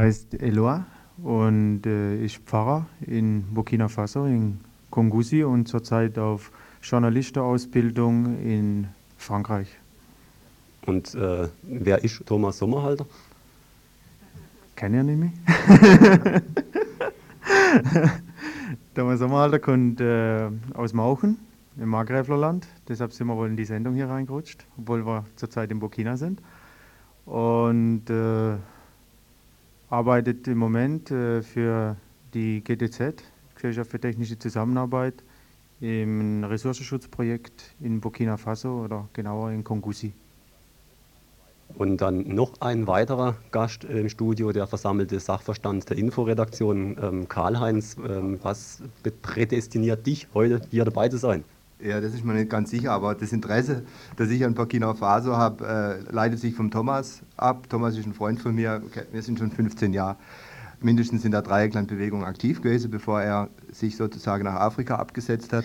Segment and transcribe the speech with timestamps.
[0.00, 0.86] heißt Eloa
[1.22, 6.50] und äh, ist Pfarrer in Burkina Faso, in Kongusi und zurzeit auf
[6.82, 9.68] Journalistenausbildung in Frankreich.
[10.86, 13.04] Und äh, wer ist Thomas Sommerhalter?
[14.74, 16.42] Kenne ich nicht mehr.
[18.94, 21.36] Thomas Sommerhalter kommt äh, aus Mauchen
[21.76, 22.66] im Markgräflerland.
[22.88, 26.40] Deshalb sind wir wohl in die Sendung hier reingerutscht, obwohl wir zurzeit in Burkina sind.
[27.26, 28.56] Und äh,
[29.90, 31.96] arbeitet im Moment äh, für
[32.32, 33.22] die GTZ,
[33.54, 35.14] Gesellschaft für technische Zusammenarbeit,
[35.80, 40.12] im Ressourcenschutzprojekt in Burkina Faso oder genauer in Kongusi.
[41.76, 47.96] Und dann noch ein weiterer Gast im Studio, der versammelte Sachverstand der Inforedaktion, ähm, Karl-Heinz.
[47.96, 48.82] Ähm, was
[49.22, 51.44] prädestiniert dich, heute hier dabei zu sein?
[51.82, 53.84] Ja, das ist mir nicht ganz sicher, aber das Interesse,
[54.16, 57.70] das ich an Burkina Faso habe, äh, leitet sich vom Thomas ab.
[57.70, 60.16] Thomas ist ein Freund von mir, wir sind schon 15 Jahre
[60.82, 65.64] mindestens in der Dreiecklandbewegung aktiv gewesen, bevor er sich sozusagen nach Afrika abgesetzt hat.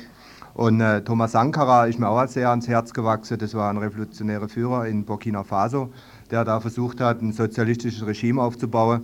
[0.54, 3.38] Und äh, Thomas Sankara ist mir auch sehr ans Herz gewachsen.
[3.38, 5.92] Das war ein revolutionärer Führer in Burkina Faso,
[6.32, 9.02] der da versucht hat, ein sozialistisches Regime aufzubauen,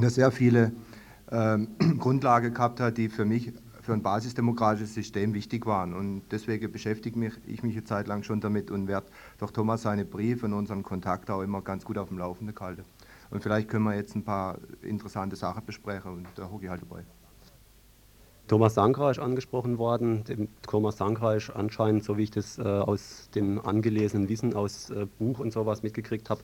[0.00, 0.70] das sehr viele
[1.32, 1.58] äh,
[1.98, 3.52] Grundlagen gehabt hat, die für mich
[3.88, 5.94] für ein basisdemokratisches System wichtig waren.
[5.94, 9.06] Und deswegen beschäftige mich, ich mich eine Zeit lang schon damit und werde
[9.38, 12.82] durch Thomas seine Briefe und unseren Kontakt auch immer ganz gut auf dem Laufenden gehalten.
[13.30, 16.82] Und vielleicht können wir jetzt ein paar interessante Sachen besprechen und da hocke ich halt
[16.82, 17.02] dabei.
[18.46, 20.48] Thomas Sankra ist angesprochen worden.
[20.60, 25.06] Thomas Sankra ist anscheinend, so wie ich das äh, aus dem angelesenen Wissen aus äh,
[25.18, 26.42] Buch und sowas mitgekriegt habe,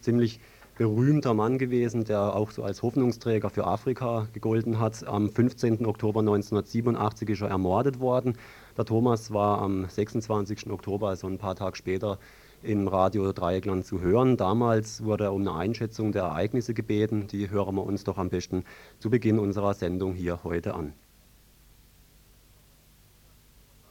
[0.00, 0.40] ziemlich
[0.78, 5.06] berühmter Mann gewesen, der auch so als Hoffnungsträger für Afrika gegolten hat.
[5.06, 5.84] Am 15.
[5.84, 8.38] Oktober 1987 ist er ermordet worden.
[8.76, 10.70] Der Thomas war am 26.
[10.70, 12.18] Oktober, also ein paar Tage später,
[12.62, 14.36] im Radio Dreieckland zu hören.
[14.36, 17.26] Damals wurde er um eine Einschätzung der Ereignisse gebeten.
[17.26, 18.64] Die hören wir uns doch am besten
[19.00, 20.92] zu Beginn unserer Sendung hier heute an.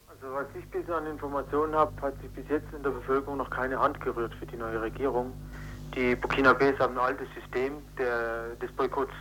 [0.08, 3.50] Also was ich bisher an Informationen habe, hat sich bis jetzt in der Bevölkerung noch
[3.50, 5.34] keine Hand gerührt für die neue Regierung.
[5.98, 9.16] Die Burkinabes haben ein altes System der, des Boykotts.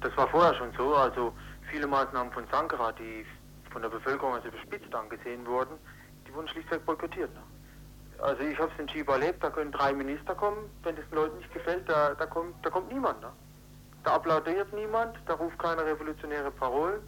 [0.00, 0.96] Das war vorher schon so.
[0.96, 1.32] Also
[1.70, 3.24] viele Maßnahmen von Sankara, die
[3.70, 5.78] von der Bevölkerung als überspitzt angesehen wurden,
[6.26, 7.32] die wurden schlichtweg boykottiert.
[7.34, 7.42] Ne?
[8.18, 11.14] Also ich habe es in Chiba erlebt, da können drei Minister kommen, wenn es den
[11.14, 13.20] Leuten nicht gefällt, da, da, kommt, da kommt niemand.
[13.20, 13.28] Ne?
[14.02, 17.00] Da applaudiert niemand, da ruft keine revolutionäre Parolen.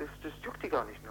[0.00, 1.00] Das, das juckt die gar nicht.
[1.04, 1.10] Ne?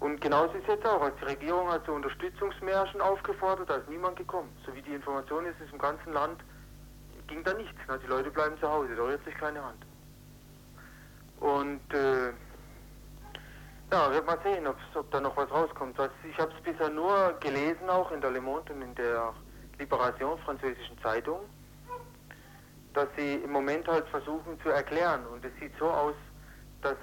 [0.00, 3.88] Und genauso ist es jetzt auch, als die Regierung hat zu Unterstützungsmärschen aufgefordert, da ist
[3.88, 4.54] niemand gekommen.
[4.64, 6.42] So wie die Information ist, ist im ganzen Land
[7.26, 7.78] ging da nichts.
[7.88, 7.98] Ne?
[8.02, 9.84] Die Leute bleiben zu Hause, da rührt sich keine Hand.
[11.40, 12.32] Und äh,
[13.92, 15.98] ja, wird mal sehen, ob da noch was rauskommt.
[16.28, 19.32] Ich habe es bisher nur gelesen, auch in der Le Monde und in der
[19.78, 21.40] Liberation französischen Zeitung,
[22.94, 25.26] dass sie im Moment halt versuchen zu erklären.
[25.26, 26.14] Und es sieht so aus,
[26.82, 26.96] dass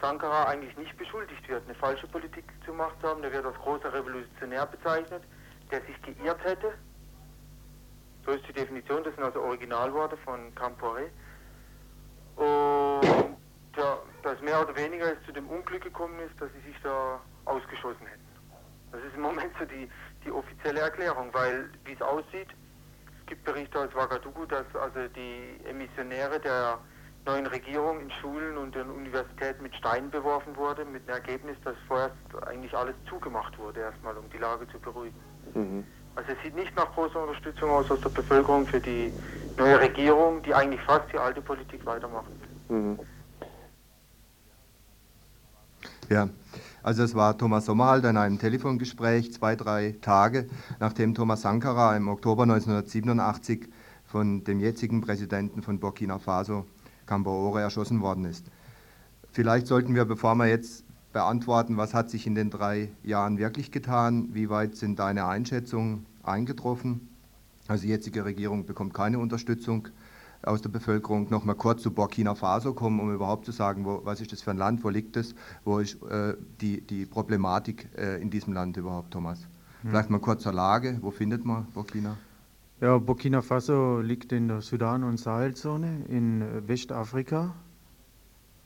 [0.00, 3.22] Sankara eigentlich nicht beschuldigt wird, eine falsche Politik gemacht zu haben.
[3.22, 5.22] Der wird als großer Revolutionär bezeichnet,
[5.70, 6.72] der sich geirrt hätte.
[8.24, 11.10] So ist die Definition, das sind also Originalworte von Campore.
[12.36, 13.36] Und
[13.76, 17.20] ja, dass mehr oder weniger es zu dem Unglück gekommen ist, dass sie sich da
[17.44, 18.20] ausgeschossen hätten.
[18.92, 19.88] Das ist im Moment so die,
[20.24, 22.48] die offizielle Erklärung, weil wie es aussieht,
[23.20, 26.78] es gibt Berichte aus Ouagadougou, dass also die Emissionäre der
[27.26, 31.74] neuen Regierung in Schulen und in Universitäten mit Steinen beworfen wurde, mit dem Ergebnis, dass
[31.86, 32.14] vorerst
[32.46, 35.18] eigentlich alles zugemacht wurde, erstmal, um die Lage zu beruhigen.
[35.54, 35.84] Mhm.
[36.16, 39.12] Also es sieht nicht nach großer Unterstützung aus aus der Bevölkerung für die
[39.56, 42.32] neue Regierung, die eigentlich fast die alte Politik weitermachen
[42.68, 42.78] will.
[42.78, 42.98] Mhm.
[46.08, 46.28] Ja,
[46.82, 50.48] also es war Thomas Sommerhalter in einem Telefongespräch zwei, drei Tage,
[50.80, 53.68] nachdem Thomas Sankara im Oktober 1987
[54.06, 56.66] von dem jetzigen Präsidenten von Burkina Faso,
[57.10, 58.46] Cambaore, erschossen worden ist.
[59.32, 63.72] Vielleicht sollten wir, bevor wir jetzt beantworten, was hat sich in den drei Jahren wirklich
[63.72, 67.08] getan, wie weit sind deine Einschätzungen eingetroffen?
[67.66, 69.88] Also die jetzige Regierung bekommt keine Unterstützung
[70.42, 74.02] aus der Bevölkerung noch mal kurz zu Burkina Faso kommen, um überhaupt zu sagen, wo,
[74.04, 75.34] was ist das für ein Land, wo liegt es,
[75.64, 79.40] wo ist äh, die, die Problematik äh, in diesem Land überhaupt, Thomas?
[79.82, 79.90] Hm.
[79.90, 82.16] Vielleicht mal kurz zur Lage, wo findet man Burkina?
[82.80, 87.54] Ja, Burkina Faso liegt in der Sudan- und Sahelzone in Westafrika.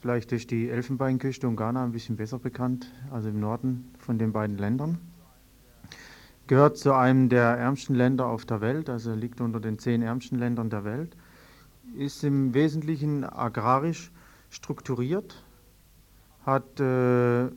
[0.00, 4.32] Vielleicht ist die Elfenbeinküste und Ghana ein bisschen besser bekannt, also im Norden von den
[4.32, 4.98] beiden Ländern.
[6.46, 10.38] Gehört zu einem der ärmsten Länder auf der Welt, also liegt unter den zehn ärmsten
[10.38, 11.16] Ländern der Welt
[11.96, 14.10] ist im Wesentlichen agrarisch
[14.50, 15.44] strukturiert,
[16.44, 17.48] hat äh,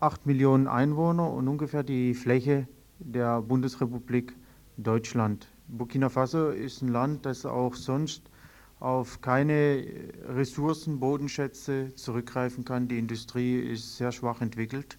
[0.00, 2.68] 8 Millionen Einwohner und ungefähr die Fläche
[2.98, 4.34] der Bundesrepublik
[4.76, 5.48] Deutschland.
[5.68, 8.22] Burkina Faso ist ein Land, das auch sonst
[8.78, 9.86] auf keine
[10.28, 12.88] Ressourcen, Bodenschätze zurückgreifen kann.
[12.88, 14.98] Die Industrie ist sehr schwach entwickelt.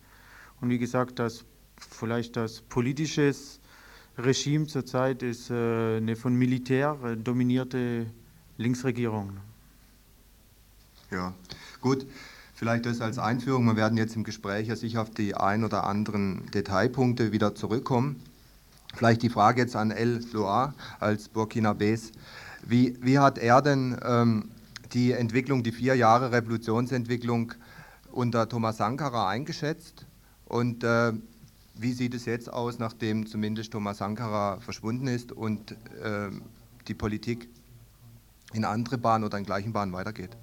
[0.59, 1.45] Und wie gesagt, das
[1.77, 3.33] vielleicht das politische
[4.17, 8.07] Regime zurzeit ist äh, eine von Militär äh, dominierte
[8.57, 9.37] Linksregierung.
[11.11, 11.33] Ja,
[11.81, 12.07] gut.
[12.55, 13.65] Vielleicht das als Einführung.
[13.65, 18.19] Wir werden jetzt im Gespräch ja sicher auf die ein oder anderen Detailpunkte wieder zurückkommen.
[18.97, 22.11] Vielleicht die Frage jetzt an El Loa als Burkinabes.
[22.65, 24.49] Wie, wie hat er denn ähm,
[24.91, 27.53] die Entwicklung, die vier Jahre Revolutionsentwicklung
[28.11, 30.07] unter Thomas Sankara eingeschätzt?
[30.45, 31.13] Und äh,
[31.75, 36.31] wie sieht es jetzt aus, nachdem zumindest Thomas Sankara verschwunden ist und äh,
[36.87, 37.49] die Politik
[38.53, 40.35] in andere Bahnen oder in gleichen Bahnen weitergeht?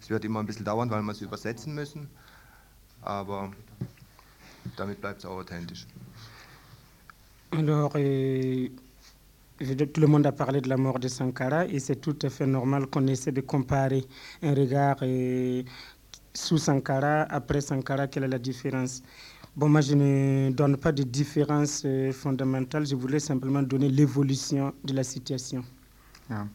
[0.00, 2.10] Es wird immer ein bisschen dauern, weil wir es übersetzen müssen,
[3.00, 3.52] aber
[4.76, 5.86] damit bleibt es auch authentisch.
[7.52, 7.98] Alors, tout
[10.00, 12.86] le monde a parlé de la mort de Sankara et c'est tout à fait normal
[12.86, 14.04] qu'on essaie de comparer
[14.42, 14.98] un regard
[16.34, 19.02] sous Sankara, après Sankara, quelle est la différence?
[19.56, 24.72] Bon, moi, je ne donne pas de différence euh, fondamentale, je voulais simplement donner l'évolution
[24.84, 25.64] de la situation.
[26.30, 26.46] Ja.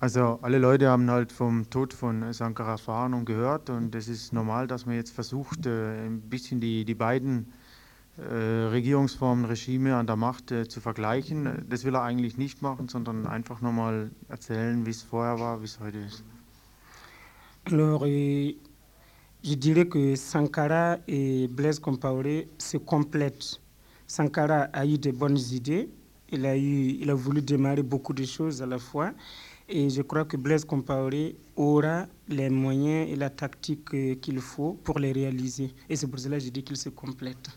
[0.00, 2.76] Also alle Leute haben halt vom Tod von Sankara
[3.06, 6.94] und gehört und es ist normal, dass man jetzt versucht, äh, ein bisschen die, die
[6.94, 7.46] beiden
[8.18, 11.64] Regierungsformen, Regime an der Macht äh, zu vergleichen.
[11.68, 15.64] Das will er eigentlich nicht machen, sondern einfach nochmal erzählen, wie es vorher war, wie
[15.64, 16.22] es heute ist.
[17.66, 18.56] Alors, je
[19.56, 23.60] dirais que Sankara et Blaise Compaoré se complètent.
[24.06, 25.88] Sankara a eu de bonnes idées,
[26.30, 29.12] il a, eu, il a voulu démarrer beaucoup de choses à la fois.
[29.66, 34.74] Et je crois que Blaise Compaoré aura les moyens et la tactique euh, qu'il faut
[34.84, 35.72] pour les réaliser.
[35.88, 37.48] Et c'est pour cela que je dis qu'ils se complètent.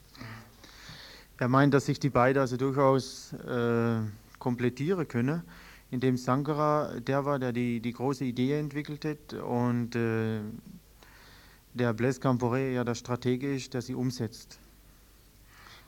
[1.40, 4.00] Er meint, dass sich die beiden also durchaus äh,
[4.40, 5.44] komplettieren können,
[5.92, 10.40] indem Sankara der war, der die, die große Idee entwickelt hat und äh,
[11.76, 14.60] der Blaise Compaoré ja der Stratege ist, der sie umsetzt.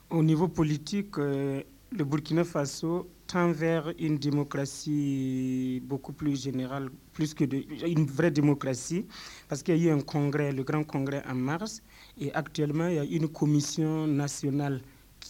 [0.08, 7.34] Au niveau politique, euh, le Burkina Faso tend vers une démocratie beaucoup plus générale, plus
[7.34, 9.06] que de, une vraie démocratie,
[9.48, 11.82] parce qu'il y a eu un congrès, le grand congrès en mars,
[12.20, 14.80] et actuellement il y a une commission nationale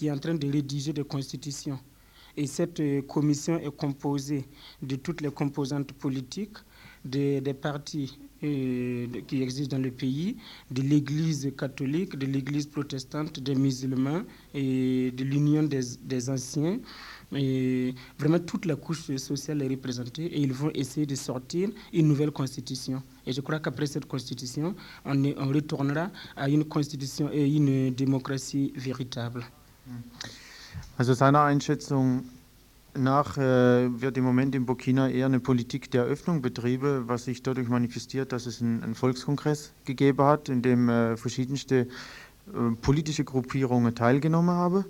[0.01, 1.79] qui est en train de rédiger des constitutions.
[2.35, 4.47] Et cette euh, commission est composée
[4.81, 6.57] de toutes les composantes politiques,
[7.05, 10.39] des, partis euh, qui existent dans le pays,
[10.71, 14.23] de l'Église catholique, de l'Église protestante, des musulmans
[14.55, 16.79] et de l'Union des, anciens.
[17.31, 22.31] Vraiment, toute la couche sociale est représentée et ils vont essayer de sortir une nouvelle
[22.31, 23.03] constitution.
[23.27, 24.75] Et je crois qu'après cette constitution,
[25.05, 29.45] on retournera à une constitution et une démocratie véritable.
[30.97, 32.25] Also seiner Einschätzung
[32.95, 37.43] nach äh, wird im Moment in Burkina eher eine Politik der Öffnung betrieben, was sich
[37.43, 41.87] dadurch manifestiert, dass es einen, einen Volkskongress gegeben hat, in dem äh, verschiedenste äh,
[42.83, 44.85] politische Gruppierungen teilgenommen haben.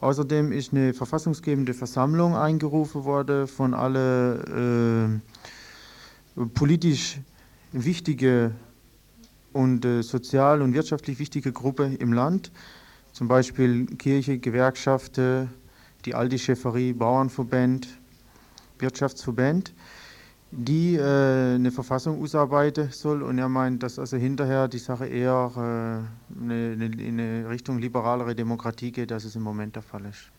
[0.00, 5.20] Außerdem ist eine verfassungsgebende Versammlung eingerufen worden von alle
[6.36, 7.18] äh, politisch
[7.72, 8.52] wichtige
[9.52, 12.52] und äh, sozial und wirtschaftlich wichtige Gruppe im Land
[13.16, 15.48] zum Beispiel Kirche, Gewerkschaften,
[16.04, 17.88] die alte Schäferie, Bauernverband,
[18.78, 19.72] Wirtschaftsverband,
[20.50, 23.22] die äh, eine Verfassung ausarbeiten soll.
[23.22, 27.78] Und er meint, dass also hinterher die Sache eher äh, eine, eine, in eine Richtung
[27.78, 30.30] liberalere Demokratie geht, als es im Moment der Fall ist.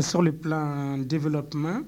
[0.00, 1.84] Sur le plan développement,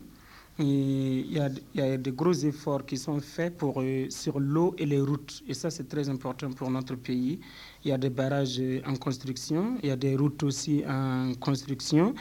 [0.58, 4.86] il y, a, il de gros efforts qui sont faits pour, euh, sur l'eau et
[4.86, 5.42] les routes.
[5.48, 7.40] Et ça, c'est très important pour notre pays.
[7.84, 12.14] Il y a des barrages en construction, il y a des routes aussi en construction.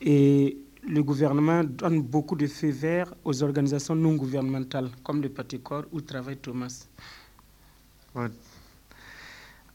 [0.00, 5.84] Et le gouvernement donne beaucoup de feux verts aux organisations non gouvernementales, comme le Paticor
[5.92, 6.88] où travaille Thomas.
[8.14, 8.32] Gut.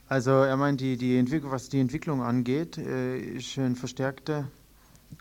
[0.09, 4.47] Also er meint, die, die Entwicklung, was die Entwicklung angeht, äh, ist ein verstärkter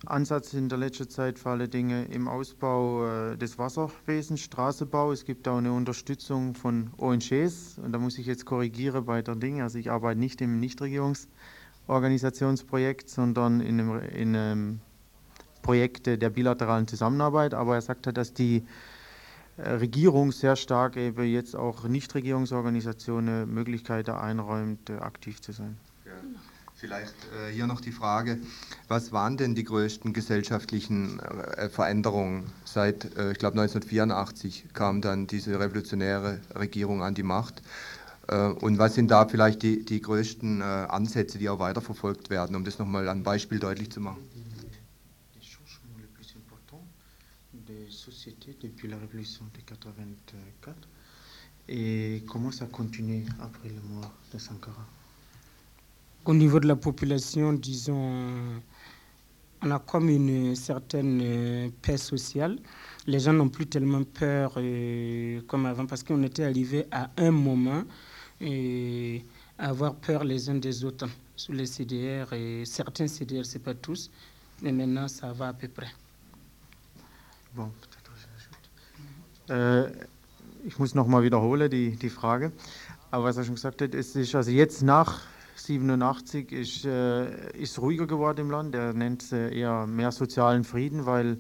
[0.06, 5.12] Ansatz in der letzten Zeit vor allen Dingen im Ausbau äh, des Wasserwesens, Straßenbau.
[5.12, 9.34] Es gibt auch eine Unterstützung von ONGs und da muss ich jetzt korrigieren bei der
[9.34, 9.64] Dinge.
[9.64, 14.80] Also ich arbeite nicht im Nichtregierungsorganisationsprojekt, sondern in einem, in einem
[15.62, 17.54] Projekt der bilateralen Zusammenarbeit.
[17.54, 18.62] Aber er sagt halt, dass die
[19.56, 25.76] äh, Regierung sehr stark eben jetzt auch Nichtregierungsorganisationen Möglichkeiten einräumt, äh, aktiv zu sein.
[26.06, 26.12] Ja.
[26.78, 28.38] Vielleicht äh, hier noch die Frage,
[28.86, 35.26] was waren denn die größten gesellschaftlichen äh, Veränderungen seit, äh, ich glaube 1984 kam dann
[35.26, 37.62] diese revolutionäre Regierung an die Macht.
[38.28, 42.54] Äh, und was sind da vielleicht die, die größten äh, Ansätze, die auch weiterverfolgt werden,
[42.54, 44.22] um das nochmal an Beispiel deutlich zu machen?
[48.62, 50.08] Depuis la révolution de 84
[51.68, 54.86] et comment ça continue après le mort de Sankara
[56.28, 58.60] Au niveau de la population, disons,
[59.62, 62.58] on a comme une certaine euh, paix sociale.
[63.06, 67.30] Les gens n'ont plus tellement peur euh, comme avant parce qu'on était arrivé à un
[67.30, 67.82] moment
[68.42, 69.18] euh,
[69.56, 73.72] à avoir peur les uns des autres sous les CDR et certains CDR, c'est pas
[73.72, 74.10] tous,
[74.60, 75.88] mais maintenant ça va à peu près.
[77.54, 78.12] Bon, peut-être
[79.48, 79.94] je ajoute.
[79.96, 82.52] Äh, ich muss nochmal wiederholen die, die Frage.
[83.10, 85.22] Aber was er schon gesagt hat, ist also jetzt nach
[85.68, 88.74] 87 ist äh, ist ruhiger geworden im Land.
[88.74, 91.38] Er nennt es äh, eher mehr sozialen Frieden, weil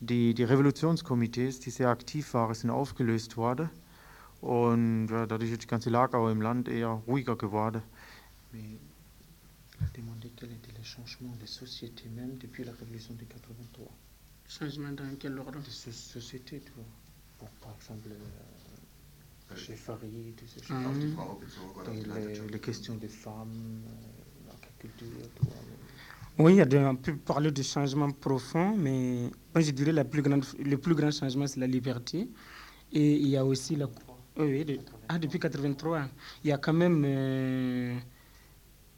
[0.00, 3.70] die, die Revolutionskomitees, die sehr aktiv waren, sind aufgelöst worden.
[4.42, 7.82] Und ja, dadurch ist die ganze Lage auch im Land eher ruhiger geworden.
[9.96, 13.88] Demandé quel était le changement de société même depuis la révolution de 83.
[14.48, 16.84] Changement dans quel ordre De so- société, tu vois.
[17.40, 18.16] Bon, par exemple, euh,
[19.56, 20.74] chez Farid, tout ça.
[21.90, 25.06] Die les, questions des femmes, euh, l'agriculture,
[25.42, 26.44] vois.
[26.46, 29.92] Oui, il y a de, on peut parler de changement profond, mais moi je dirais
[29.92, 32.28] la plus grande, le plus grand changement, c'est la liberté.
[32.92, 33.86] Et il y a aussi la...
[34.36, 36.08] Oui, oui, de- ah, depuis 83,
[36.42, 37.96] il y a quand même euh,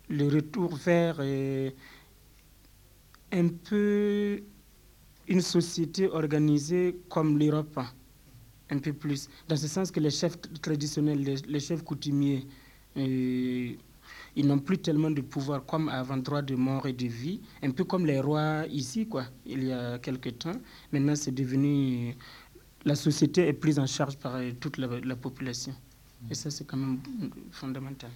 [0.09, 1.71] le retour vers euh,
[3.33, 4.41] un peu
[5.29, 7.79] une société organisée comme l'Europe,
[8.71, 9.29] un peu plus.
[9.49, 12.47] Dans ce sens que les chefs traditionnels, les, les chefs coutumiers,
[12.97, 13.73] euh,
[14.35, 17.71] ils n'ont plus tellement de pouvoir comme avant, droit de mort et de vie, un
[17.71, 20.57] peu comme les rois ici, quoi, il y a quelque temps.
[20.93, 22.15] Maintenant, c'est devenu.
[22.85, 25.75] La société est prise en charge par euh, toute la, la population.
[26.31, 27.01] Et ça, c'est quand même
[27.51, 28.11] fondamental.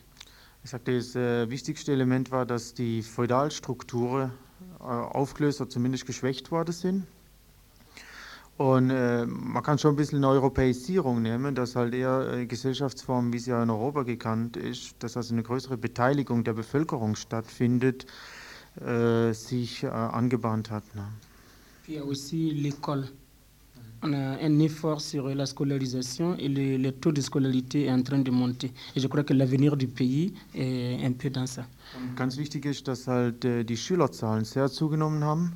[0.62, 1.14] Er sagte, das
[1.48, 4.30] wichtigste Element war, dass die Feudalstrukturen
[4.80, 7.06] äh, aufgelöst oder zumindest geschwächt worden sind.
[8.60, 13.32] Und äh, man kann schon ein bisschen eine Europäisierung nehmen, dass halt eher äh, Gesellschaftsform,
[13.32, 18.04] wie sie ja in Europa gekannt ist, dass also eine größere Beteiligung der Bevölkerung stattfindet,
[18.78, 20.84] äh, sich äh, angebahnt hat.
[20.94, 21.04] Ne?
[21.84, 23.04] Puis il y a aussi l'école.
[24.02, 28.02] On a un effort sur la scolarisation et le, le taux de scolarité est en
[28.02, 28.72] train de monter.
[28.94, 31.64] Et je crois que l'avenir du pays est un peu dans ça.
[31.96, 35.54] Und ganz wichtig ist, dass halt äh, die Schülerzahlen sehr zugenommen haben.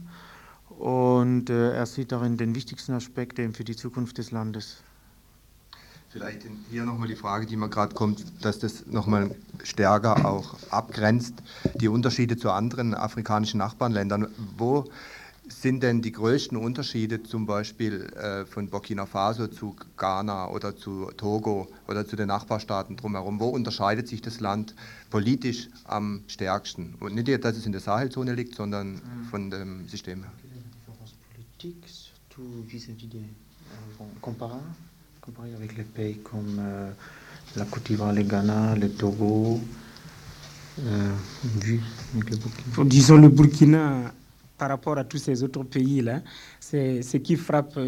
[0.79, 4.83] Und äh, er sieht darin den wichtigsten Aspekt eben für die Zukunft des Landes.
[6.15, 11.35] Vielleicht hier nochmal die Frage, die mir gerade kommt, dass das nochmal stärker auch abgrenzt,
[11.75, 14.29] die Unterschiede zu anderen afrikanischen Nachbarländern.
[14.57, 14.85] Wo
[15.49, 21.11] sind denn die größten Unterschiede zum Beispiel äh, von Burkina Faso zu Ghana oder zu
[21.17, 23.41] Togo oder zu den Nachbarstaaten drumherum?
[23.41, 24.75] Wo unterscheidet sich das Land
[25.11, 26.95] politisch am stärksten?
[27.01, 30.33] Und nicht, dass es in der Sahelzone liegt, sondern von dem System her.
[31.65, 33.19] Politique, surtout vis-à-vis des.
[33.99, 36.91] euh, avec les pays comme euh,
[37.57, 39.61] la Côte d'Ivoire, le Ghana, le Togo,
[40.81, 41.13] euh,
[41.63, 41.81] vu
[42.15, 42.85] avec le Burkina.
[42.85, 44.13] Disons le Burkina,
[44.59, 46.21] par rapport à tous ces autres pays-là,
[46.61, 47.79] c'est ce qui frappe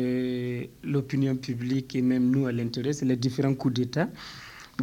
[0.83, 4.09] l'opinion publique et même nous à l'intérieur, c'est les différents coups d'État.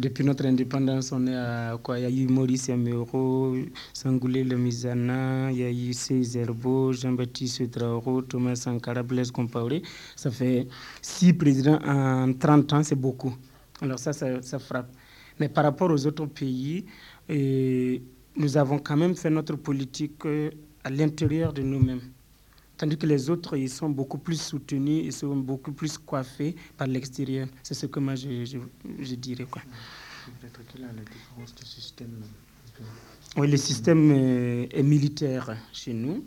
[0.00, 2.00] Depuis notre indépendance, on est à quoi?
[2.00, 3.54] Il y a eu Maurice Amero,
[3.92, 5.92] Sangoulé Le Mizana, il y a eu
[6.34, 9.82] Herbo, Jean-Baptiste Traoré, Thomas Sankara, Blaise Compaoré.
[10.16, 10.66] Ça fait
[11.00, 13.36] six présidents en 30 ans, c'est beaucoup.
[13.80, 14.90] Alors ça, ça, frappe.
[15.38, 16.84] Mais par rapport aux autres pays,
[17.28, 20.50] nous avons quand même fait notre politique euh,
[20.82, 22.00] à l'intérieur de nous-mêmes.
[22.76, 26.88] Tandis que les autres, ils sont beaucoup plus soutenus, ils sont beaucoup plus coiffés par
[26.88, 27.46] l'extérieur.
[27.62, 28.58] C'est ce que moi, je, je,
[28.98, 29.46] je dirais.
[29.48, 29.62] Quoi.
[30.40, 32.20] Peut-être quelle est la différence du système
[33.36, 36.24] Oui, le système euh, est militaire chez nous.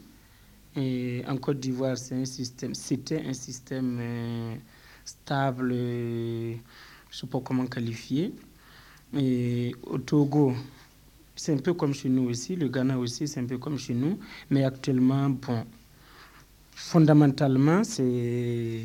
[0.75, 4.55] Et en Côte d'Ivoire, c'est un système, c'était un système euh,
[5.03, 6.53] stable, euh,
[7.09, 8.33] je ne sais pas comment qualifier.
[9.17, 10.53] Et au Togo,
[11.35, 12.55] c'est un peu comme chez nous aussi.
[12.55, 14.19] Le Ghana aussi, c'est un peu comme chez nous.
[14.49, 15.65] Mais actuellement, bon,
[16.77, 18.83] fondamentalement, c'est,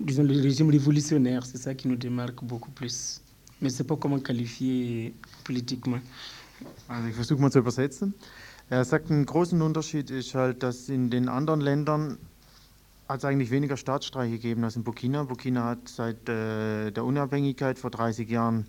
[0.00, 1.44] disons, le régime révolutionnaire.
[1.44, 3.20] C'est ça qui nous démarque beaucoup plus.
[3.60, 6.00] Mais ne sais pas comment qualifier politiquement.
[6.88, 8.14] Also ich versuche mal zu übersetzen.
[8.70, 12.18] Er sagt, einen großen Unterschied ist halt, dass in den anderen Ländern
[13.08, 15.24] hat es eigentlich weniger Staatsstreiche gegeben als in Burkina.
[15.24, 18.66] Burkina hat seit äh, der Unabhängigkeit vor 30 Jahren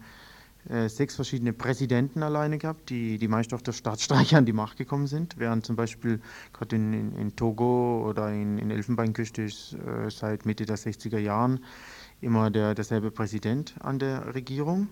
[0.70, 4.78] äh, sechs verschiedene Präsidenten alleine gehabt, die, die meist auf der Staatsstreiche an die Macht
[4.78, 6.20] gekommen sind, während zum Beispiel
[6.54, 11.20] gerade in, in, in Togo oder in, in Elfenbeinküste ist äh, seit Mitte der 60er
[11.20, 11.64] Jahren
[12.22, 14.88] immer der, derselbe Präsident an der Regierung.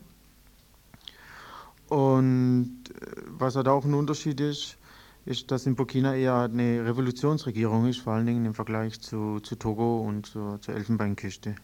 [1.89, 4.77] Und äh, was halt auch ein Unterschied ist,
[5.25, 9.55] ist, dass in Burkina eher eine Revolutionsregierung ist, vor allen Dingen im Vergleich zu, zu
[9.55, 11.55] Togo und zur, zur Elfenbeinküste.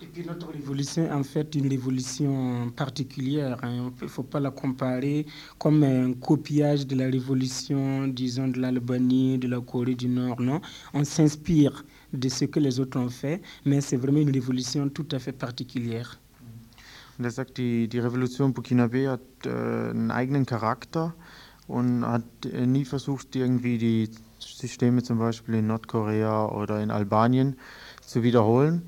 [0.00, 3.58] Et puis notre révolution en fait une révolution particulière.
[3.64, 3.90] hein.
[4.00, 5.26] Il ne faut pas la comparer
[5.58, 10.40] comme un copiage de la révolution, disons, de l'Albanie, de la Corée du Nord.
[10.40, 10.60] Non,
[10.94, 15.08] on s'inspire de ce que les autres ont fait, mais c'est vraiment une révolution tout
[15.10, 16.20] à fait particulière.
[17.20, 21.12] Er sagt, die, die Revolution Burkinabe hat äh, einen eigenen Charakter
[21.66, 27.56] und hat äh, nie versucht, irgendwie die Systeme zum Beispiel in Nordkorea oder in Albanien
[28.06, 28.82] zu wiederholen,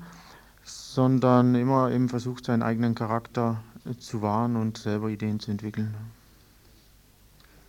[0.71, 5.93] sondern immer eben versucht, seinen eigenen Charakter äh, zu wahren und selber Ideen zu entwickeln.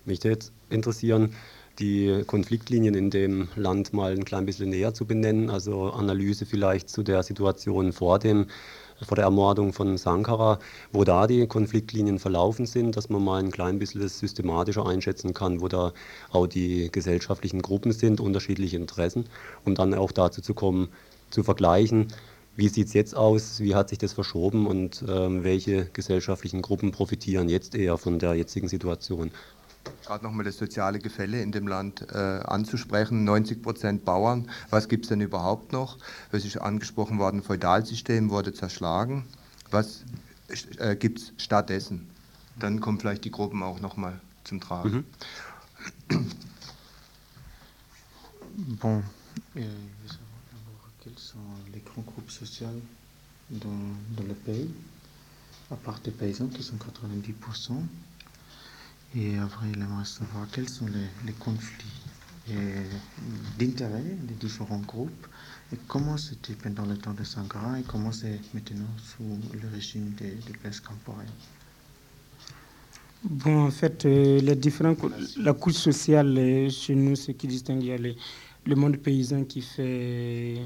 [0.05, 1.35] Mich würde jetzt interessieren,
[1.79, 6.89] die Konfliktlinien in dem Land mal ein klein bisschen näher zu benennen, also Analyse vielleicht
[6.91, 8.47] zu der Situation vor dem
[9.07, 10.61] vor der Ermordung von Sankara,
[10.93, 15.35] wo da die Konfliktlinien verlaufen sind, dass man mal ein klein bisschen das systematischer einschätzen
[15.35, 15.93] kann, wo da
[16.31, 19.27] auch die gesellschaftlichen Gruppen sind, unterschiedliche Interessen,
[19.65, 20.89] um dann auch dazu zu kommen,
[21.31, 22.09] zu vergleichen,
[22.57, 26.93] wie sieht es jetzt aus, wie hat sich das verschoben und ähm, welche gesellschaftlichen Gruppen
[26.93, 29.31] profitieren jetzt eher von der jetzigen Situation.
[30.05, 33.25] Gerade nochmal das soziale Gefälle in dem Land äh, anzusprechen.
[33.25, 35.99] 90 Prozent Bauern, was gibt es denn überhaupt noch?
[36.31, 39.25] Es ist angesprochen worden, Feudalsystem wurde zerschlagen.
[39.71, 40.05] Was
[40.79, 42.09] äh, gibt es stattdessen?
[42.59, 45.05] Dann kommen vielleicht die Gruppen auch nochmal zum Tragen.
[46.11, 46.31] Mhm.
[48.81, 49.03] Bon,
[51.73, 52.67] les grands groupes sociaux
[53.51, 53.69] dans,
[54.17, 54.71] dans le pays,
[55.71, 57.73] à part des paysans qui sont 90%.
[59.15, 62.03] Et après, il aimerait savoir quels sont les, les conflits
[62.51, 62.85] euh,
[63.59, 65.27] d'intérêt des différents groupes
[65.73, 70.13] et comment c'était pendant le temps de Sankara et comment c'est maintenant sous le régime
[70.19, 71.27] de, de Blaise Compaoré.
[73.23, 74.97] Bon, en fait, euh, les différents,
[75.37, 78.15] la couche sociale euh, chez nous, ce qui distingue, il y a
[78.65, 80.59] le monde paysan qui fait,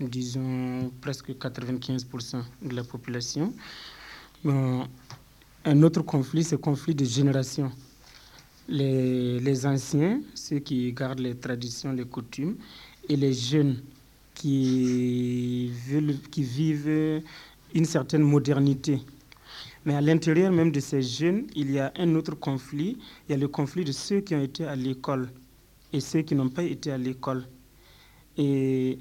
[0.00, 3.52] disons, presque 95% de la population.
[4.44, 7.72] Un autre conflit, c'est le conflit de génération.
[8.68, 12.56] Les, les anciens, ceux qui gardent les traditions, les coutumes,
[13.08, 13.80] et les jeunes
[14.34, 17.22] qui, veulent, qui vivent
[17.74, 19.00] une certaine modernité.
[19.84, 22.98] Mais à l'intérieur même de ces jeunes, il y a un autre conflit.
[23.28, 25.28] Il y a le conflit de ceux qui ont été à l'école
[25.92, 27.44] et ceux qui n'ont pas été à l'école.
[28.36, 28.98] Et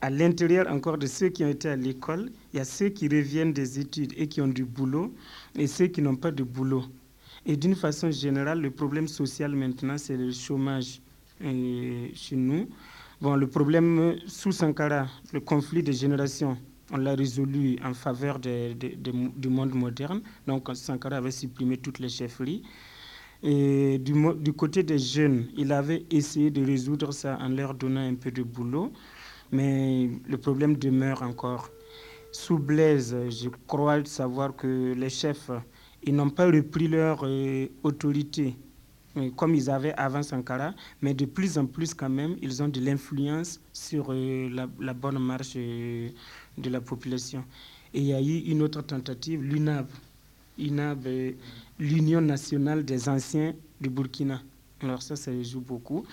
[0.00, 3.08] à l'intérieur encore de ceux qui ont été à l'école, il y a ceux qui
[3.08, 5.12] reviennent des études et qui ont du boulot
[5.56, 6.84] et ceux qui n'ont pas de boulot.
[7.46, 11.00] Et d'une façon générale, le problème social maintenant, c'est le chômage
[11.42, 12.68] euh, chez nous.
[13.20, 16.56] Bon, le problème sous Sankara, le conflit de génération,
[16.92, 20.20] on l'a résolu en faveur du monde moderne.
[20.46, 22.62] Donc Sankara avait supprimé toutes les chefferies.
[23.42, 28.14] Et du côté des jeunes, il avait essayé de résoudre ça en leur donnant un
[28.14, 28.92] peu de boulot,
[29.50, 31.70] mais le problème demeure encore.
[32.32, 35.50] Sous Blaise, je crois savoir que les chefs,
[36.02, 38.54] ils n'ont pas repris leur euh, autorité
[39.36, 42.80] comme ils avaient avant Sankara, mais de plus en plus quand même, ils ont de
[42.80, 46.08] l'influence sur euh, la, bonne marche euh,
[46.56, 47.44] de la population.
[47.94, 49.88] Et il y a eu une autre tentative, l'UNAB,
[50.58, 51.32] UNAB, euh,
[51.78, 54.40] l'Union nationale des anciens du Burkina.
[54.82, 56.04] Alors ça, ça joue beaucoup.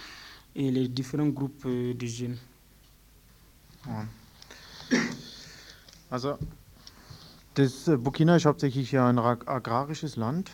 [0.55, 2.37] Et les différents groupes de jeunes.
[6.09, 6.37] Also,
[7.55, 10.51] das äh, Burkina ist hauptsächlich ja ein ag- agrarisches Land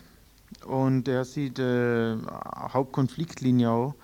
[0.66, 3.94] und er sieht äh, Hauptkonfliktlinie auch,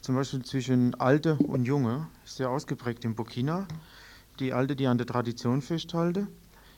[0.00, 3.66] zum Beispiel zwischen Alte und Junge, sehr ausgeprägt in Burkina.
[4.40, 6.28] Die Alte, die an der Tradition festhalten,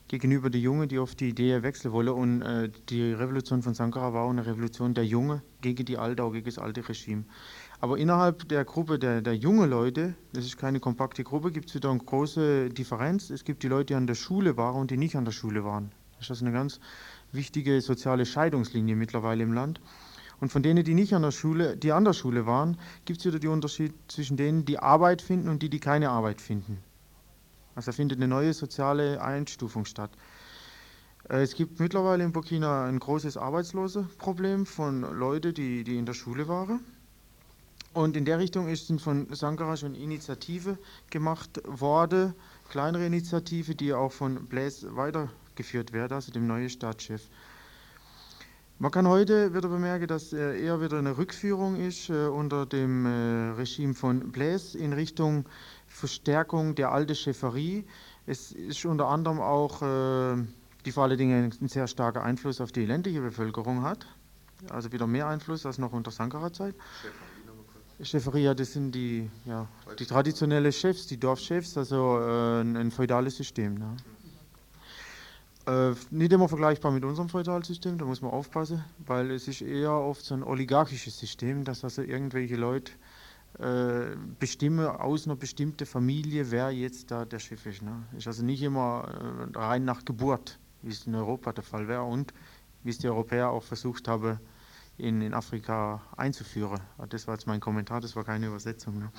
[0.08, 2.08] gegenüber die Junge, die oft die Idee wechseln wollen.
[2.08, 6.28] Und äh, die Revolution von Sankara war auch eine Revolution der Junge gegen die Alte,
[6.30, 7.24] gegen das alte Regime.
[7.80, 11.74] Aber innerhalb der Gruppe der, der jungen Leute, das ist keine kompakte Gruppe, gibt es
[11.74, 13.30] wieder eine große Differenz.
[13.30, 15.64] Es gibt die Leute, die an der Schule waren und die nicht an der Schule
[15.64, 15.90] waren.
[16.16, 16.80] Das ist also eine ganz
[17.32, 19.80] wichtige soziale Scheidungslinie mittlerweile im Land.
[20.40, 23.26] Und von denen, die nicht an der Schule, die an der Schule waren, gibt es
[23.26, 26.78] wieder den Unterschied zwischen denen, die Arbeit finden und die, die keine Arbeit finden.
[27.76, 30.10] Also da findet eine neue soziale Einstufung statt.
[31.28, 36.14] Äh, Es gibt mittlerweile in Burkina ein großes Arbeitslosenproblem von Leuten, die, die in der
[36.14, 36.80] Schule waren.
[37.92, 40.78] Und in der Richtung ist von Sankara schon Initiative
[41.10, 42.34] gemacht worden,
[42.68, 47.28] kleinere Initiative, die auch von Blaise weitergeführt werden, also dem neuen Staatschef.
[48.78, 53.06] Man kann heute wieder bemerken, dass äh, eher wieder eine Rückführung ist äh, unter dem
[53.56, 55.46] Regime von Blaise in Richtung
[55.96, 57.86] Verstärkung der alten Chefferie.
[58.26, 60.36] Es ist unter anderem auch, äh,
[60.84, 64.06] die vor allen Dingen einen sehr starken Einfluss auf die ländliche Bevölkerung hat.
[64.68, 66.74] Also wieder mehr Einfluss als noch unter Sankara-Zeit.
[68.02, 69.66] Cheferia, das sind die, ja,
[69.98, 73.74] die traditionellen Chefs, die Dorfchefs, also äh, ein, ein feudales System.
[73.78, 73.96] Ne?
[75.66, 79.92] Äh, nicht immer vergleichbar mit unserem Feudalsystem, da muss man aufpassen, weil es ist eher
[79.92, 82.92] oft so ein oligarchisches System, dass also irgendwelche Leute
[83.58, 87.82] äh, bestimmen aus einer bestimmten Familie, wer jetzt da der Chef ist.
[87.82, 88.02] Ne?
[88.16, 92.02] Ist also nicht immer äh, rein nach Geburt, wie es in Europa der Fall wäre
[92.02, 92.34] und
[92.82, 94.38] wie es die Europäer auch versucht haben,
[94.98, 96.80] in, in Afrika einzuführen.
[97.08, 98.98] Das war jetzt mein Kommentar, das war keine Übersetzung.
[98.98, 99.10] Ne?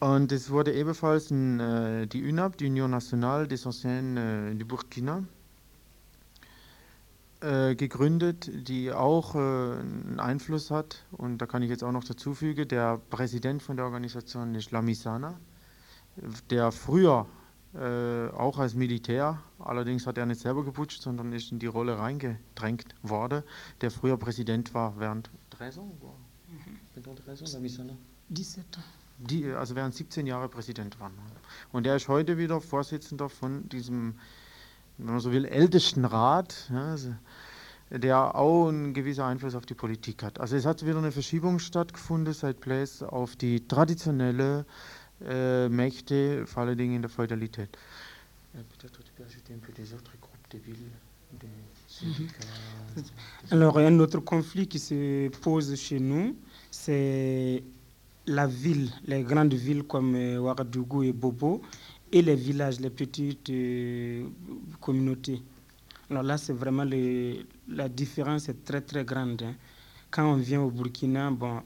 [0.00, 5.24] Und es wurde ebenfalls in, äh, die UNAP, die Union Nationale des Anciens du Burkina,
[7.44, 11.04] äh, gegründet, die auch äh, einen Einfluss hat.
[11.12, 14.70] Und da kann ich jetzt auch noch dazu fügen, der Präsident von der Organisation ist
[14.70, 15.38] Lamisana,
[16.50, 17.26] der früher
[17.74, 21.98] äh, auch als Militär, allerdings hat er nicht selber geputscht, sondern ist in die Rolle
[21.98, 23.42] reingedrängt worden,
[23.80, 25.90] der früher Präsident war während 13 mhm.
[28.30, 28.82] 17
[29.18, 31.10] die, also während 17 Jahre Präsident war.
[31.72, 34.14] Und er ist heute wieder Vorsitzender von diesem,
[34.98, 37.14] wenn man so will, ältesten Rat, ja, also,
[37.90, 40.40] der auch einen gewissen Einfluss auf die Politik hat.
[40.40, 44.64] Also es hat wieder eine Verschiebung stattgefunden seit Blaise auf die traditionelle
[45.20, 47.76] äh, Mächte, vor allen Dingen in der Feudalität.
[53.50, 56.36] Alors, un autre conflit qui se pose chez nous,
[56.70, 57.62] c'est
[58.26, 61.62] la ville, les grandes villes comme euh, Ouagadougou et Bobo,
[62.14, 64.24] et les villages, les petites euh,
[64.80, 65.42] communautés.
[66.08, 66.84] Alors là, c'est vraiment
[67.68, 69.42] la différence est très très grande.
[69.42, 69.54] Hein.
[70.12, 71.60] Quand on vient au Burkina, bon,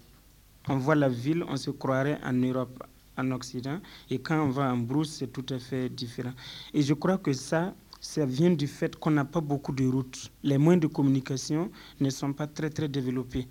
[0.68, 2.82] on voit la ville, on se croirait en Europe,
[3.18, 6.32] en Occident, et quand on va en brousse, c'est tout à fait différent.
[6.72, 10.30] Et je crois que ça, ça vient du fait qu'on n'a pas beaucoup de routes.
[10.42, 13.46] Les moyens de communication ne sont pas très très développés.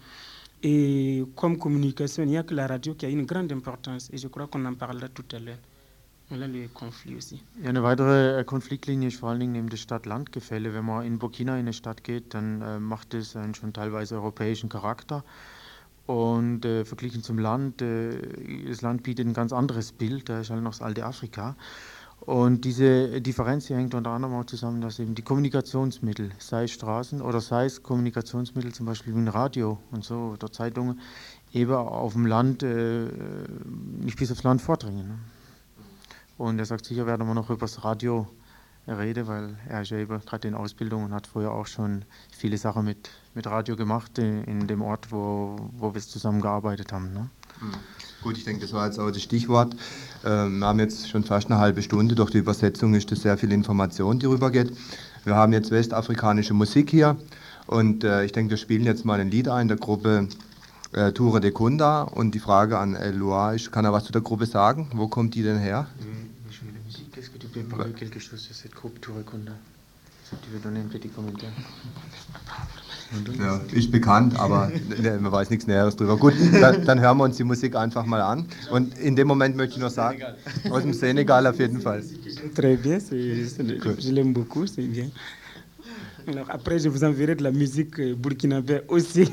[0.63, 4.09] Et comme communication, il n'y a que la radio qui a une grande importance.
[4.11, 5.59] Et je crois qu'on en parlera tout à l'heure.
[7.63, 10.73] Ja, eine weitere äh, Konfliktlinie ist vor allen Dingen neben das Stadt-Land-Gefälle.
[10.73, 14.15] Wenn man in Burkina in eine Stadt geht, dann äh, macht es einen schon teilweise
[14.15, 15.23] europäischen Charakter.
[16.05, 20.49] Und äh, verglichen zum Land, äh, das Land bietet ein ganz anderes Bild, da ist
[20.49, 21.55] halt noch das alte Afrika.
[22.21, 27.21] Und diese Differenz hängt unter anderem auch zusammen, dass eben die Kommunikationsmittel, sei es Straßen
[27.21, 30.99] oder sei es Kommunikationsmittel zum Beispiel wie ein Radio und so oder Zeitungen,
[31.53, 33.07] eben auf dem Land äh,
[34.01, 35.07] nicht bis aufs Land vordringen.
[35.07, 35.19] Ne?
[36.37, 38.27] Und er sagt, sicher werden wir noch über das Radio
[38.87, 42.57] reden, weil er ist ja eben gerade in Ausbildung und hat früher auch schon viele
[42.57, 47.13] Sachen mit, mit Radio gemacht in, in dem Ort, wo, wo wir zusammengearbeitet haben.
[47.13, 47.29] Ne?
[47.59, 47.73] Mhm.
[48.23, 49.75] Gut, ich denke, das war jetzt auch das Stichwort.
[50.25, 52.15] Ähm, wir haben jetzt schon fast eine halbe Stunde.
[52.15, 54.71] Durch die Übersetzung ist das sehr viel Information, die rübergeht.
[55.23, 57.17] Wir haben jetzt westafrikanische Musik hier
[57.65, 60.29] und äh, ich denke, wir spielen jetzt mal ein Lied ein der Gruppe
[60.93, 64.13] äh, Tour de Kunda und die Frage an El Loa ist, kann er was zu
[64.13, 64.87] der Gruppe sagen?
[64.93, 65.87] Wo kommt die denn her?
[65.99, 66.26] Qu'est-ce
[67.57, 69.53] tu peux parler quelque chose sur cette groupe Tour de Kunda?
[70.29, 71.51] Tu veux donner un petit commentaire?
[73.39, 74.69] Ja, ist bekannt, aber
[75.01, 76.17] ne, man weiß nichts Näheres drüber.
[76.17, 78.45] Gut, dann, dann, hören wir uns die Musik einfach mal an.
[78.69, 80.21] Und in dem Moment möchte ich noch sagen,
[80.69, 82.03] aus dem Senegal auf jeden Fall.
[82.53, 85.11] Très bien, je l'aime beaucoup, c'est bien.
[86.27, 89.31] Alors après, je vous enverrai de la musique euh, burkinabé aussi.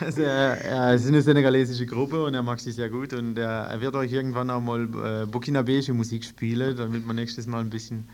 [0.00, 3.96] also, er, ist eine senegalesische Gruppe und er mag sie sehr gut und er, wird
[3.96, 4.86] euch irgendwann auch mal
[5.26, 8.04] burkinabesische Musik spielen, damit wir nächstes Mal ein bisschen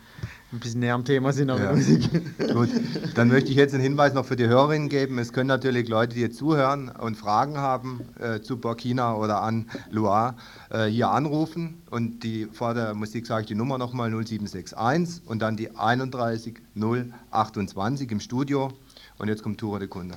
[0.52, 1.72] ein bisschen näher am Thema sind, aber ja.
[1.72, 2.08] Musik.
[2.52, 2.68] Gut,
[3.14, 5.18] dann möchte ich jetzt einen Hinweis noch für die Hörerinnen geben.
[5.18, 9.68] Es können natürlich Leute, die jetzt zuhören und Fragen haben äh, zu Burkina oder an
[9.90, 10.36] Loire,
[10.70, 11.82] äh, hier anrufen.
[11.90, 18.12] Und die, vor der Musik sage ich die Nummer nochmal 0761 und dann die 31028
[18.12, 18.72] im Studio.
[19.18, 20.14] Und jetzt kommt Tura de Kunde.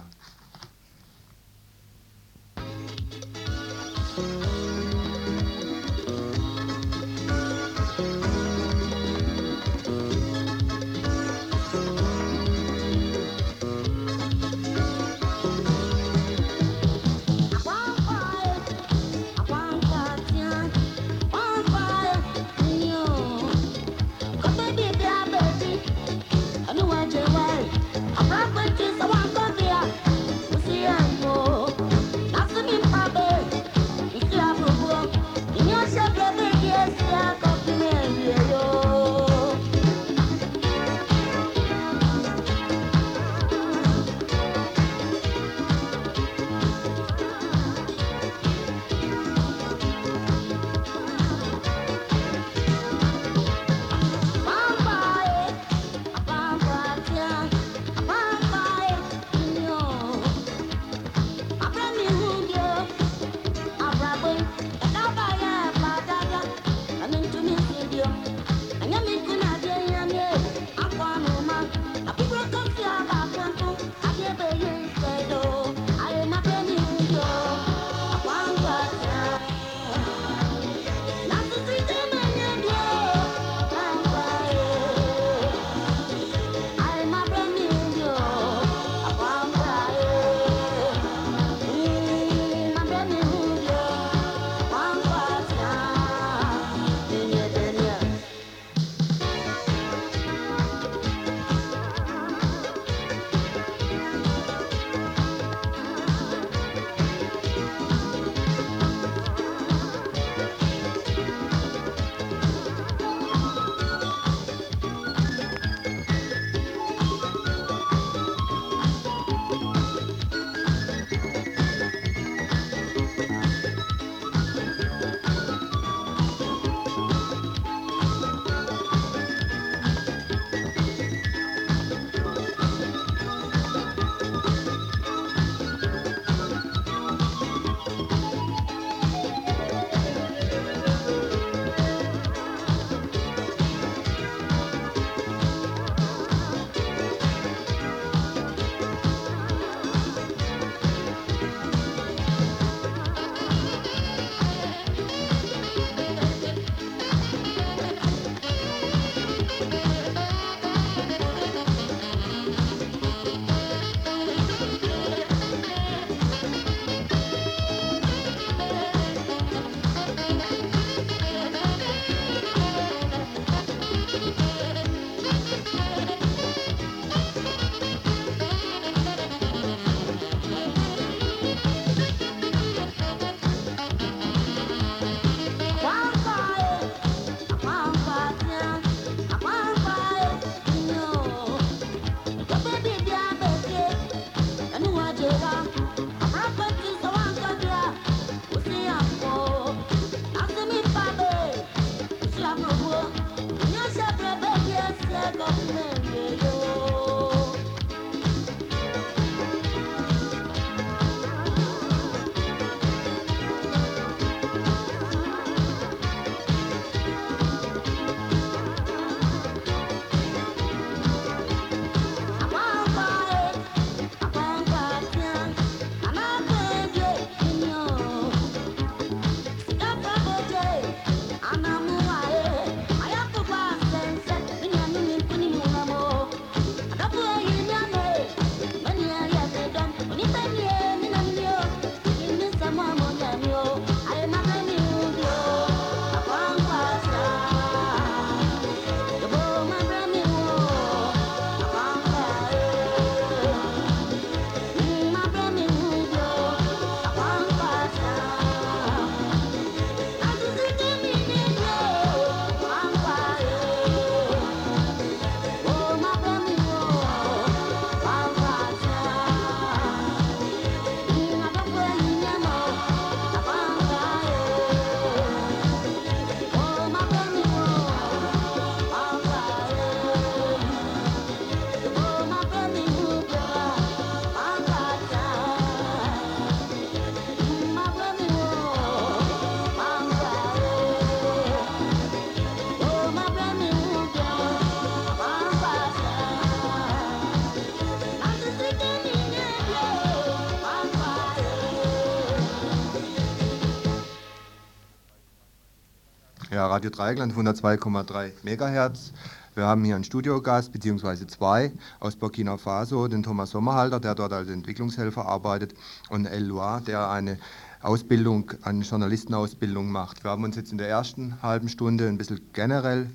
[306.80, 309.12] Radio Dreieckland 102,3 Megahertz.
[309.54, 314.32] Wir haben hier einen Studiogast, beziehungsweise zwei aus Burkina Faso, den Thomas Sommerhalter, der dort
[314.32, 315.74] als Entwicklungshelfer arbeitet,
[316.08, 317.38] und El Loir, der eine
[317.82, 320.24] Ausbildung, eine Journalistenausbildung macht.
[320.24, 323.10] Wir haben uns jetzt in der ersten halben Stunde ein bisschen generell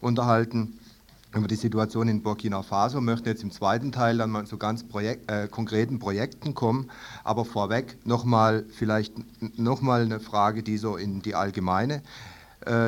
[0.00, 0.78] unterhalten
[1.34, 4.82] über die Situation in Burkina Faso, möchten jetzt im zweiten Teil dann mal zu ganz
[4.88, 6.90] Projek äh, konkreten Projekten kommen.
[7.22, 9.12] Aber vorweg nochmal vielleicht
[9.58, 12.00] nochmal eine Frage, die so in die allgemeine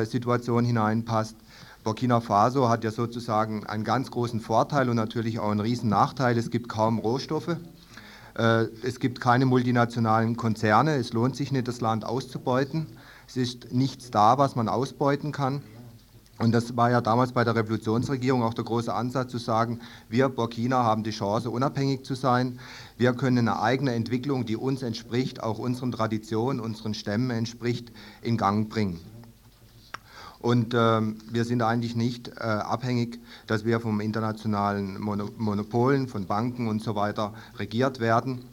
[0.05, 1.35] Situation hineinpasst.
[1.83, 6.37] Burkina Faso hat ja sozusagen einen ganz großen Vorteil und natürlich auch einen riesen Nachteil.
[6.37, 7.57] Es gibt kaum Rohstoffe.
[8.37, 10.95] Äh, es gibt keine multinationalen Konzerne.
[10.95, 12.87] Es lohnt sich nicht, das Land auszubeuten.
[13.27, 15.61] Es ist nichts da, was man ausbeuten kann.
[16.39, 20.29] Und das war ja damals bei der Revolutionsregierung auch der große Ansatz zu sagen, wir
[20.29, 22.59] Burkina haben die Chance, unabhängig zu sein.
[22.97, 28.37] Wir können eine eigene Entwicklung, die uns entspricht, auch unseren Traditionen, unseren Stämmen entspricht, in
[28.37, 28.99] Gang bringen.
[30.43, 36.25] Und ähm, wir sind eigentlich nicht äh, abhängig, dass wir vom internationalen Mono Monopolen, von
[36.25, 38.43] Banken und so weiter regiert werden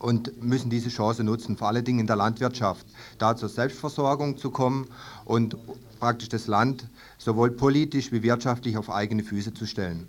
[0.00, 2.84] und müssen diese Chance nutzen, vor allen Dingen in der Landwirtschaft,
[3.18, 4.88] da zur Selbstversorgung zu kommen
[5.24, 5.56] und
[6.00, 6.88] praktisch das Land
[7.18, 10.08] sowohl politisch wie wirtschaftlich auf eigene Füße zu stellen.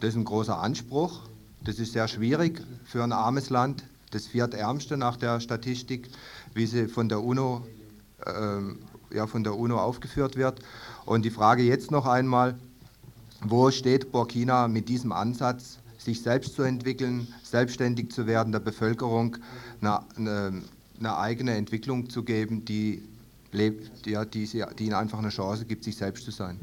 [0.00, 1.20] Das ist ein großer Anspruch.
[1.62, 6.10] Das ist sehr schwierig für ein armes Land, das viertärmste nach der Statistik,
[6.52, 7.64] wie sie von der UNO,
[8.26, 8.32] äh,
[9.12, 10.60] ja, von der UNO aufgeführt wird.
[11.04, 12.56] Und die Frage jetzt noch einmal,
[13.42, 19.36] wo steht Burkina mit diesem Ansatz, sich selbst zu entwickeln, selbstständig zu werden, der Bevölkerung
[19.80, 20.62] eine, eine,
[20.98, 23.02] eine eigene Entwicklung zu geben, die
[23.52, 26.58] lebt, ja, die, die ihnen einfach eine Chance gibt, sich selbst zu sein.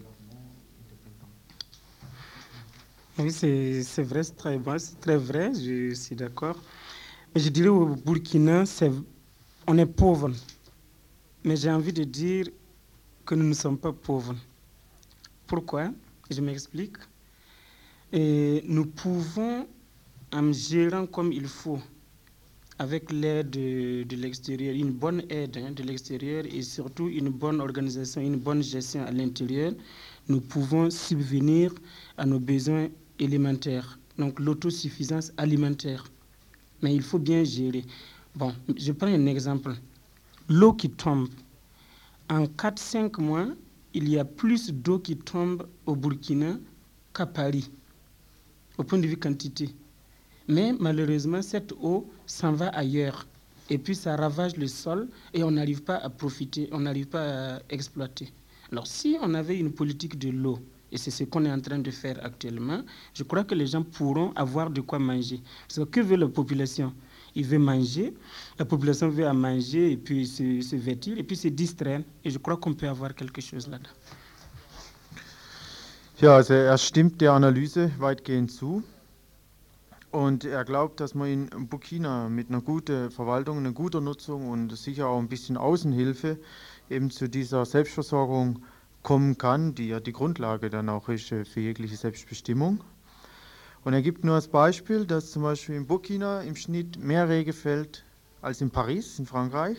[3.19, 4.59] Oui, c'est vrai, c'est très,
[5.01, 6.55] très vrai, je suis d'accord.
[7.33, 8.91] Mais je dirais au Burkina, est,
[9.65, 10.31] on est pauvre.
[11.43, 12.45] Mais j'ai envie de dire
[13.25, 14.35] que nous ne sommes pas pauvres.
[15.45, 15.91] Pourquoi?
[16.29, 16.97] Je m'explique.
[18.13, 19.67] Nous pouvons,
[20.33, 21.79] en gérant comme il faut,
[22.79, 27.59] avec l'aide de, de l'extérieur, une bonne aide hein, de l'extérieur et surtout une bonne
[27.59, 29.73] organisation, une bonne gestion à l'intérieur,
[30.27, 31.73] nous pouvons subvenir
[32.17, 36.05] à nos besoins élémentaires, donc l'autosuffisance alimentaire.
[36.81, 37.83] Mais il faut bien gérer.
[38.35, 39.73] Bon, je prends un exemple.
[40.49, 41.27] L'eau qui tombe.
[42.29, 43.47] En 4-5 mois,
[43.93, 46.57] il y a plus d'eau qui tombe au Burkina
[47.13, 47.69] qu'à Paris,
[48.77, 49.75] au point de vue quantité.
[50.47, 53.27] Mais malheureusement, cette eau s'en va ailleurs.
[53.69, 57.55] Et puis ça ravage le sol et on n'arrive pas à profiter, on n'arrive pas
[57.55, 58.31] à exploiter.
[58.71, 60.59] Alors si on avait une politique de l'eau,
[60.93, 62.83] et c'est ce qu'on est en train de faire actuellement,
[63.13, 65.41] je crois que les gens pourront avoir de quoi manger.
[65.67, 66.93] Parce que que veut la population?
[67.37, 68.13] Il veut manger,
[68.57, 72.01] la population veut à manger et puis se, se vêtir et puis se distraire.
[72.23, 73.93] Et je crois qu'on peut avoir quelque chose là-dedans.
[76.19, 78.81] Ja, also er stimmt der Analyse weitgehend zu.
[80.09, 84.75] Und er glaubt, dass man in Burkina mit einer guten Verwaltung, einer guten Nutzung und
[84.75, 86.39] sicher auch ein bisschen Außenhilfe
[86.89, 88.63] eben zu dieser Selbstversorgung
[89.03, 92.81] kommen kann, die ja die Grundlage dann auch ist äh, für jegliche Selbstbestimmung.
[93.83, 97.53] Und er gibt nur als Beispiel, dass zum Beispiel in Burkina im Schnitt mehr Regen
[97.53, 98.03] fällt
[98.41, 99.77] als in Paris, in Frankreich.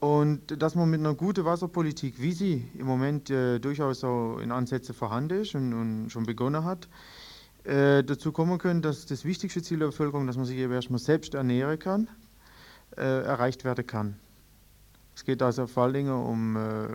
[0.00, 4.50] Und dass man mit einer guten Wasserpolitik, wie sie im Moment äh, durchaus auch in
[4.50, 6.88] Ansätzen vorhanden ist und, und schon begonnen hat,
[7.64, 10.98] äh, dazu kommen können, dass das wichtigste Ziel der Bevölkerung, dass man sich eben erstmal
[10.98, 12.08] selbst ernähren kann,
[12.96, 14.16] äh, erreicht werden kann.
[15.14, 16.88] Es geht also vor allen Dingen um äh,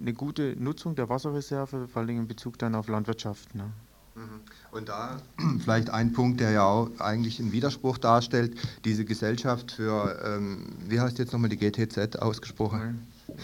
[0.00, 3.54] eine gute Nutzung der Wasserreserve, vor allen Dingen in Bezug dann auf Landwirtschaft.
[3.54, 3.70] Ne?
[4.14, 4.40] Mhm.
[4.70, 5.20] Und da
[5.62, 11.00] vielleicht ein Punkt, der ja auch eigentlich einen Widerspruch darstellt, diese Gesellschaft für, ähm, wie
[11.00, 13.06] heißt jetzt nochmal die GTZ ausgesprochen?
[13.28, 13.34] Ja.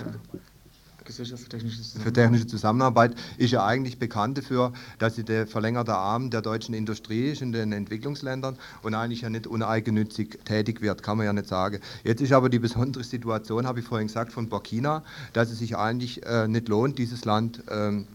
[1.09, 2.05] Gesellschaft für technische Zusammenarbeit.
[2.05, 6.75] Für technische Zusammenarbeit ist ja eigentlich bekannt dafür, dass sie der verlängerte Arm der deutschen
[6.75, 11.33] Industrie ist in den Entwicklungsländern und eigentlich ja nicht uneigennützig tätig wird, kann man ja
[11.33, 11.81] nicht sagen.
[12.05, 15.03] Jetzt ist aber die besondere Situation, habe ich vorhin gesagt, von Burkina,
[15.33, 18.07] dass es sich eigentlich äh, nicht lohnt, dieses Land ähm,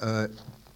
[0.00, 0.28] äh,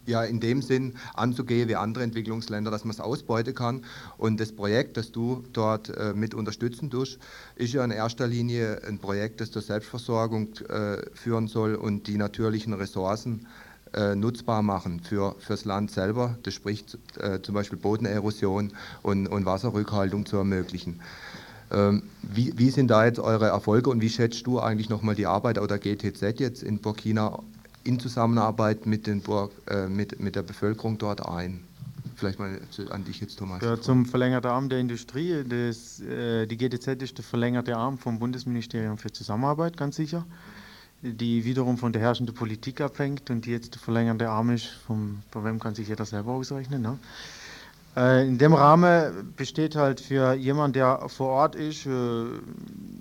[0.09, 3.85] ja in dem Sinn anzugehen wie andere Entwicklungsländer, dass man es ausbeuten kann.
[4.17, 7.19] Und das Projekt, das du dort äh, mit unterstützen tust,
[7.57, 12.17] ist ja in erster Linie ein Projekt, das zur Selbstversorgung äh, führen soll und die
[12.17, 13.47] natürlichen Ressourcen
[13.95, 16.39] äh, nutzbar machen für das Land selber.
[16.43, 21.01] Das spricht äh, zum Beispiel Bodenerosion und, und Wasserrückhaltung zu ermöglichen.
[21.71, 25.27] Ähm, wie, wie, sind da jetzt eure Erfolge und wie schätzt du eigentlich nochmal die
[25.27, 27.41] Arbeit der GTZ jetzt in Burkina
[27.89, 31.65] in Zusammenarbeit mit, den Burg, äh, mit, mit der Bevölkerung dort ein?
[32.17, 33.63] Vielleicht mal an dich jetzt, Thomas.
[33.63, 35.43] Ja, zum verlängerten Arm der Industrie.
[35.49, 40.27] Das, äh, die GTZ ist der verlängerte Arm vom Bundesministerium für Zusammenarbeit, ganz sicher.
[41.01, 45.23] die wiederum von der herrschenden Politik abhängt und die jetzt der verlängerte Arm ist, vom,
[45.31, 46.83] von wem kann sich jeder selber ausrechnen.
[46.83, 46.99] Ne?
[47.97, 51.91] Äh, in dem Rahmen besteht halt für jemanden, der vor Ort ist, äh,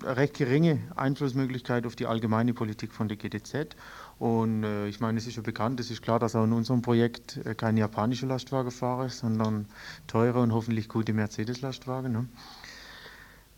[0.04, 3.76] recht geringe Einflussmöglichkeit auf die allgemeine Politik von der GDZ.
[4.18, 6.82] Und äh, ich meine, es ist ja bekannt, es ist klar, dass auch in unserem
[6.82, 9.66] Projekt keine japanische Lastwagen fahren, sondern
[10.06, 12.12] teure und hoffentlich gute Mercedes-Lastwagen.
[12.12, 12.26] Ne?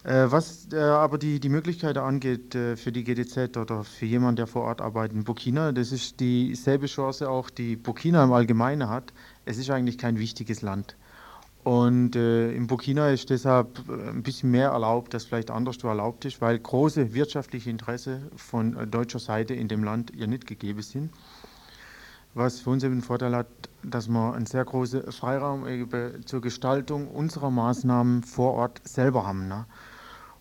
[0.02, 4.80] Was aber die, die Möglichkeit angeht für die GDZ oder für jemanden, der vor Ort
[4.80, 9.12] arbeitet in Burkina, das ist dieselbe Chance auch, die Burkina im Allgemeinen hat.
[9.44, 10.96] Es ist eigentlich kein wichtiges Land.
[11.62, 16.24] Und äh, in Burkina ist deshalb äh, ein bisschen mehr erlaubt, das vielleicht anderswo erlaubt
[16.24, 20.80] ist, weil große wirtschaftliche Interessen von äh, deutscher Seite in dem Land ja nicht gegeben
[20.80, 21.10] sind.
[22.32, 23.48] Was für uns eben den Vorteil hat,
[23.82, 25.66] dass wir einen sehr großen Freiraum
[26.24, 29.48] zur Gestaltung unserer Maßnahmen vor Ort selber haben.
[29.48, 29.66] Ne?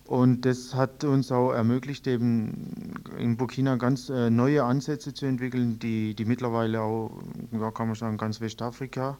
[0.04, 5.78] Und das hat uns auch ermöglicht, eben in Burkina ganz äh, neue Ansätze zu entwickeln,
[5.80, 7.10] die, die mittlerweile auch,
[7.52, 9.18] ja, kann man sagen, ganz Westafrika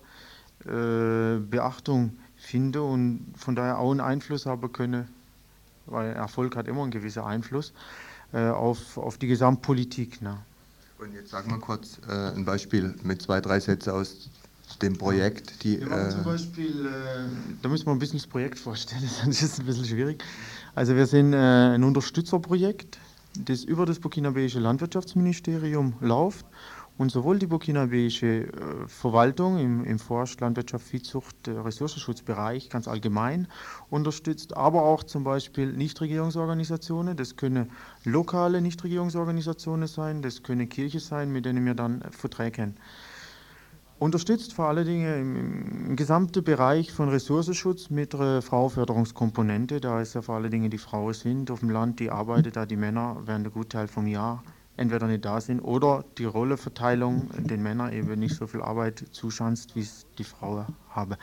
[0.66, 5.08] äh, Beachtung finde und von daher auch einen Einfluss haben könne,
[5.86, 7.72] weil Erfolg hat immer einen gewissen Einfluss
[8.32, 10.22] äh, auf, auf die Gesamtpolitik.
[10.22, 10.38] Ne?
[10.98, 14.28] Und jetzt sagen wir kurz äh, ein Beispiel mit zwei, drei Sätzen aus
[14.82, 15.64] dem Projekt.
[15.64, 19.54] Die, äh, zum Beispiel, äh, da müssen wir ein bisschen das Projekt vorstellen, sonst ist
[19.54, 20.22] es ein bisschen schwierig.
[20.74, 22.98] Also wir sind äh, ein Unterstützerprojekt,
[23.38, 26.44] das über das burkinabesische Landwirtschaftsministerium läuft
[27.00, 28.50] und sowohl die burkinabesische äh,
[28.86, 33.48] Verwaltung im, im Forst, Landwirtschaft, Viehzucht, äh, Ressourcenschutzbereich ganz allgemein
[33.88, 37.16] unterstützt, aber auch zum Beispiel Nichtregierungsorganisationen.
[37.16, 37.70] Das können
[38.04, 42.74] lokale Nichtregierungsorganisationen sein, das können Kirche sein, mit denen wir dann Verträge haben.
[43.98, 49.80] Unterstützt vor allen Dingen im, im, gesamten Bereich von Ressourcenschutz mit einer Frauenförderungskomponente.
[49.80, 52.66] Da ist ja vor allen Dingen die Frauen sind auf dem Land, die arbeiten da,
[52.66, 54.42] die Männer während der Gutteil vom Jahr
[54.76, 59.76] entweder nicht da sind oder die Rolleverteilung den Männern eben nicht so viel Arbeit zuschanzt,
[59.76, 61.16] wie es die Frauen haben.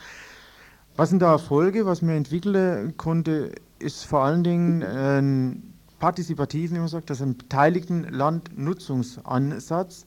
[0.96, 1.86] Was sind da Erfolge?
[1.86, 7.38] Was man entwickeln konnte, ist vor allen Dingen ein partizipativen, wie man sagt, also einen
[7.38, 10.06] beteiligten Landnutzungsansatz.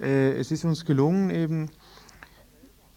[0.00, 1.70] Äh, es ist uns gelungen, eben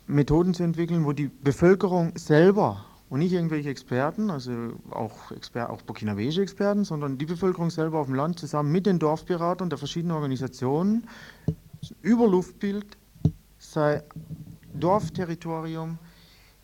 [0.08, 4.52] Methoden zu entwickeln, wo die Bevölkerung selber und nicht irgendwelche Experten, also
[4.92, 9.00] auch, Exper auch burkinabesische Experten, sondern die Bevölkerung selber auf dem Land zusammen mit den
[9.00, 11.08] Dorfberatern der verschiedenen Organisationen.
[12.02, 12.98] Über Luftbild
[13.58, 14.04] sein
[14.74, 15.98] Dorfterritorium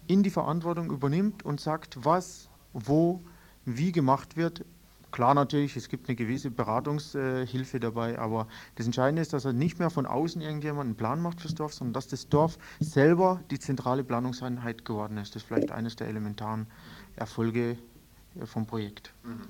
[0.08, 3.24] in die Verantwortung übernimmt und sagt, was, wo,
[3.66, 4.64] wie gemacht wird,
[5.16, 9.80] Klar natürlich, es gibt eine gewisse Beratungshilfe dabei, aber das Entscheidende ist, dass er nicht
[9.80, 13.58] mehr von außen irgendjemand einen Plan macht fürs Dorf, sondern dass das Dorf selber die
[13.58, 15.34] zentrale Planungseinheit geworden ist.
[15.34, 16.68] Das ist vielleicht eines der elementaren
[17.16, 17.78] Erfolge
[18.38, 19.14] äh, vom Projekt.
[19.24, 19.48] Mhm.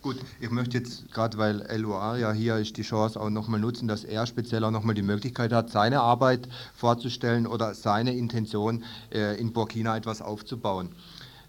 [0.00, 3.88] Gut, ich möchte jetzt gerade, weil LOA ja hier ist, die Chance auch nochmal nutzen,
[3.88, 9.40] dass er speziell auch nochmal die Möglichkeit hat, seine Arbeit vorzustellen oder seine Intention äh,
[9.40, 10.90] in Burkina etwas aufzubauen.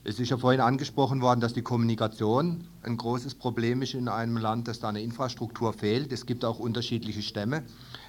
[0.08, 4.38] Es ist ja vorhin angesprochen worden, dass die Kommunikation ein großes Problem ist in einem
[4.38, 6.12] Land, dass da eine Infrastruktur fehlt.
[6.12, 7.64] Es gibt auch unterschiedliche Stämme,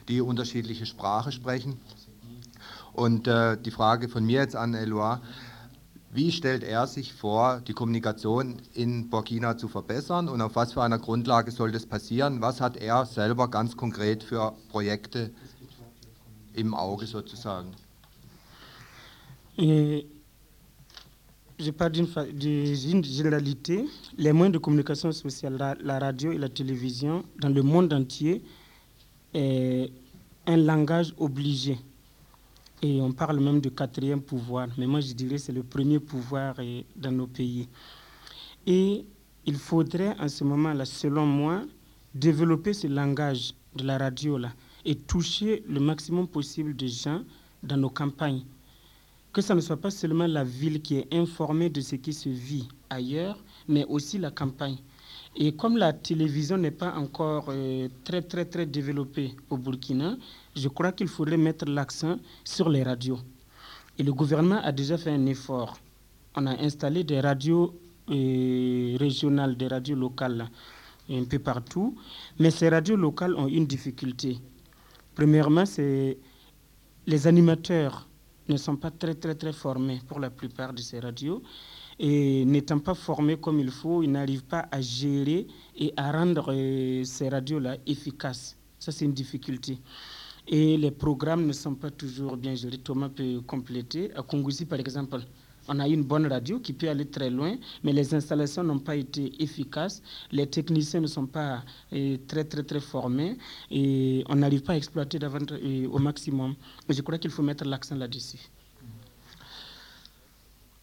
[0.07, 1.81] die unterschiedliche Sprache sprechen.
[2.93, 5.17] Und äh, die Frage von mir jetzt an Eloi,
[6.13, 10.83] wie stellt er sich vor, die Kommunikation in Burkina zu verbessern und auf was für
[10.83, 12.43] einer Grundlage soll das passieren?
[12.43, 15.31] Was hat er selber ganz konkret für Projekte
[16.53, 17.73] im Auge sozusagen?
[19.57, 20.05] Äh,
[21.59, 23.87] je parle d'une généralité,
[24.19, 28.43] les moyens de communication sociale, la, radio et la télévision, dans le monde entier,
[29.33, 29.91] est
[30.47, 31.79] un langage obligé.
[32.83, 36.61] Et on parle même de quatrième pouvoir, mais moi je dirais c'est le premier pouvoir
[36.61, 37.69] eh, dans nos pays.
[38.67, 39.07] Et
[39.47, 41.63] il faudrait en ce moment-là, selon moi,
[42.15, 44.53] développer ce langage de la radio-là
[44.85, 47.23] et toucher le maximum possible de gens
[47.63, 48.43] dans nos campagnes
[49.37, 52.31] que ce ne soit pas seulement la ville qui est informée de ce qui se
[52.31, 53.37] vit ailleurs,
[53.69, 54.79] mais aussi la campagne.
[55.37, 60.17] Et comme la télévision n'est pas encore euh, très, très, très développée au Burkina,
[60.57, 63.19] je crois qu'il faudrait mettre l'accent sur les radios.
[63.99, 65.77] Et le gouvernement a déjà fait un effort.
[66.35, 67.79] On a installé des radios
[68.09, 70.49] euh, régionales, des radios locales
[71.11, 71.95] un peu partout.
[72.39, 74.39] Mais ces radios locales ont une difficulté.
[75.15, 76.17] Premièrement, c'est
[77.07, 78.09] les animateurs
[78.49, 81.43] ne sont pas très très très formés pour la plupart de ces radios
[81.99, 86.53] et n'étant pas formés comme il faut, ils n'arrivent pas à gérer et à rendre
[86.53, 88.57] euh, ces radios-là efficaces.
[88.79, 89.79] Ça, c'est une difficulté.
[90.47, 92.79] Et les programmes ne sont pas toujours bien gérés.
[92.79, 94.15] Thomas peut compléter.
[94.15, 95.21] À Kongoussi, par exemple,
[95.69, 98.97] On a une bonne radio qui peut aller très loin, mais les installations n'ont pas
[98.97, 100.03] été efficaces.
[100.31, 101.63] Les techniciens ne sont pas
[101.93, 103.37] euh, très, très, très formés
[103.71, 106.55] et on n'arrive pas à exploiter euh, au maximum.
[106.89, 108.51] je crois qu'il faut mettre l'accent là-dessus.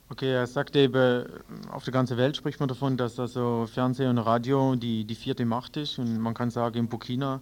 [0.10, 1.26] Okay, er sagt eben,
[1.72, 5.44] auf der ganzen Welt spricht man davon, dass also Fernsehen und Radio die, die vierte
[5.44, 5.98] Macht ist.
[5.98, 7.42] Und man kann sagen, in Burkina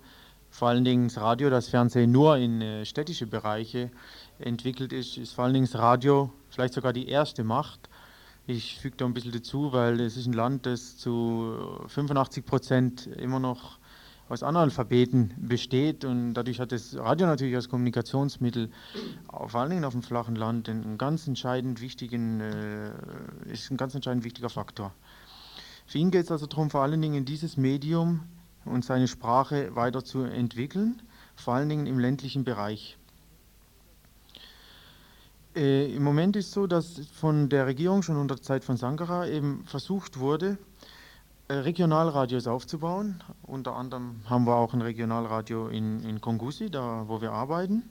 [0.51, 3.89] vor allen Dingen das Radio, das Fernsehen nur in äh, städtische Bereiche
[4.41, 7.89] entwickelt ist, ist vor allen Dingen das Radio vielleicht sogar die erste Macht.
[8.47, 13.07] Ich füge da ein bisschen dazu, weil es ist ein Land, das zu 85 Prozent
[13.07, 13.79] immer noch
[14.31, 18.71] aus Analphabeten besteht und dadurch hat das Radio natürlich als Kommunikationsmittel
[19.29, 22.91] vor allen Dingen auf dem flachen Land einen ganz entscheidend wichtigen, äh,
[23.51, 24.93] ist ein ganz entscheidend wichtiger Faktor.
[25.85, 28.21] Für ihn geht es also darum, vor allen Dingen dieses Medium
[28.63, 31.01] und seine Sprache weiterzuentwickeln,
[31.35, 32.97] vor allen Dingen im ländlichen Bereich.
[35.53, 39.27] Äh, Im Moment ist es so, dass von der Regierung schon unter Zeit von Sankara
[39.27, 40.57] eben versucht wurde,
[41.49, 43.21] äh, Regionalradios aufzubauen.
[43.43, 47.83] Unter anderem haben wir auch ein Regionalradio in, in Kongusi, da wo wir arbeiten.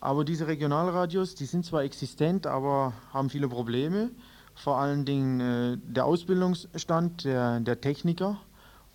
[0.00, 4.10] Aber diese Regionalradios, die sind zwar existent, aber haben viele Probleme.
[4.56, 8.40] Vor allen Dingen äh, der Ausbildungsstand der, der Techniker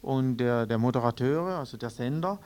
[0.01, 2.38] und der, der Moderateure, also der Sender,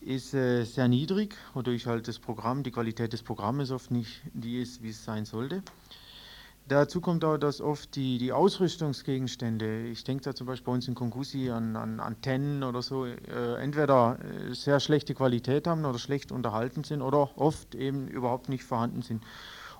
[0.00, 4.60] ist äh, sehr niedrig, wodurch halt das Programm, die Qualität des Programmes oft nicht die
[4.60, 5.62] ist, wie es sein sollte.
[6.68, 10.86] Dazu kommt auch, dass oft die, die Ausrüstungsgegenstände, ich denke da zum Beispiel bei uns
[10.86, 13.14] in Kongusi an, an Antennen oder so, äh,
[13.58, 18.64] entweder äh, sehr schlechte Qualität haben oder schlecht unterhalten sind oder oft eben überhaupt nicht
[18.64, 19.22] vorhanden sind.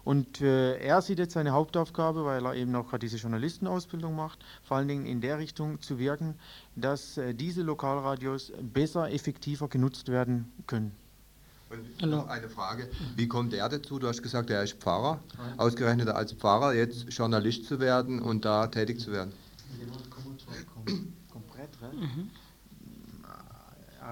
[0.09, 4.39] Und äh, er sieht jetzt seine Hauptaufgabe, weil er eben auch gerade diese Journalistenausbildung macht,
[4.63, 6.35] vor allen Dingen in der Richtung zu wirken,
[6.77, 10.93] dass äh, diese Lokalradios besser, effektiver genutzt werden können.
[12.01, 13.99] Und noch eine Frage, wie kommt er dazu?
[13.99, 15.21] Du hast gesagt, er ist Pfarrer,
[15.59, 19.35] ausgerechnet als Pfarrer jetzt Journalist zu werden und da tätig zu werden.
[21.93, 22.31] Mhm.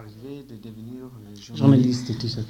[0.05, 1.11] De devenir
[1.55, 2.43] journaliste et tout ça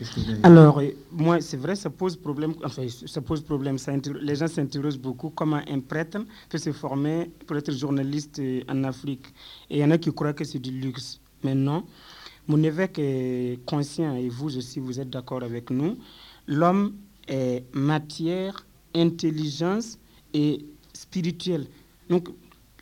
[0.42, 2.54] Alors, euh, moi, c'est vrai, ça pose problème.
[2.64, 3.78] Enfin, ça pose problème.
[3.78, 6.18] Ça les gens s'interrogent beaucoup comment un prêtre
[6.48, 9.26] peut se former pour être journaliste euh, en Afrique?
[9.70, 11.20] Et il y en a qui croient que c'est du luxe.
[11.44, 11.84] Mais non.
[12.48, 15.96] Mon évêque est conscient, et vous aussi, vous êtes d'accord avec nous.
[16.48, 16.94] L'homme
[17.28, 19.98] est matière, intelligence
[20.34, 21.66] et spirituelle.
[22.08, 22.28] Donc,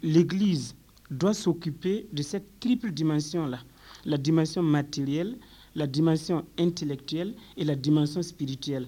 [0.02, 0.74] l'Église
[1.10, 3.58] doit s'occuper de cette triple dimension-là
[4.04, 5.36] la dimension matérielle,
[5.74, 8.86] la dimension intellectuelle et la dimension spirituelle.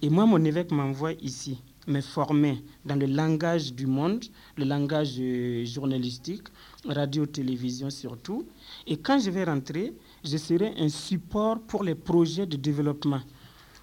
[0.00, 4.24] Et moi, mon évêque m'envoie ici, me former dans le langage du monde,
[4.56, 6.48] le langage euh, journalistique,
[6.84, 8.46] radio, télévision surtout.
[8.86, 9.92] Et quand je vais rentrer,
[10.24, 13.20] je serai un support pour les projets de développement.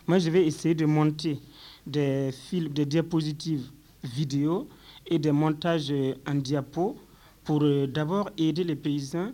[0.07, 1.39] Moi, je vais essayer de monter
[1.85, 3.69] des films, des diapositives
[4.03, 4.67] vidéo
[5.05, 6.97] et des montages euh, en diapo
[7.43, 9.31] pour euh, d'abord aider les paysans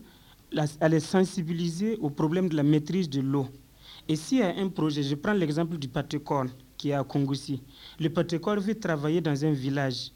[0.79, 3.47] à les sensibiliser au problème de la maîtrise de l'eau.
[4.07, 6.45] Et s'il y a un projet, je prends l'exemple du Patecor
[6.77, 7.61] qui est à Kongoussi.
[7.99, 10.11] Le Patecor veut travailler dans un village.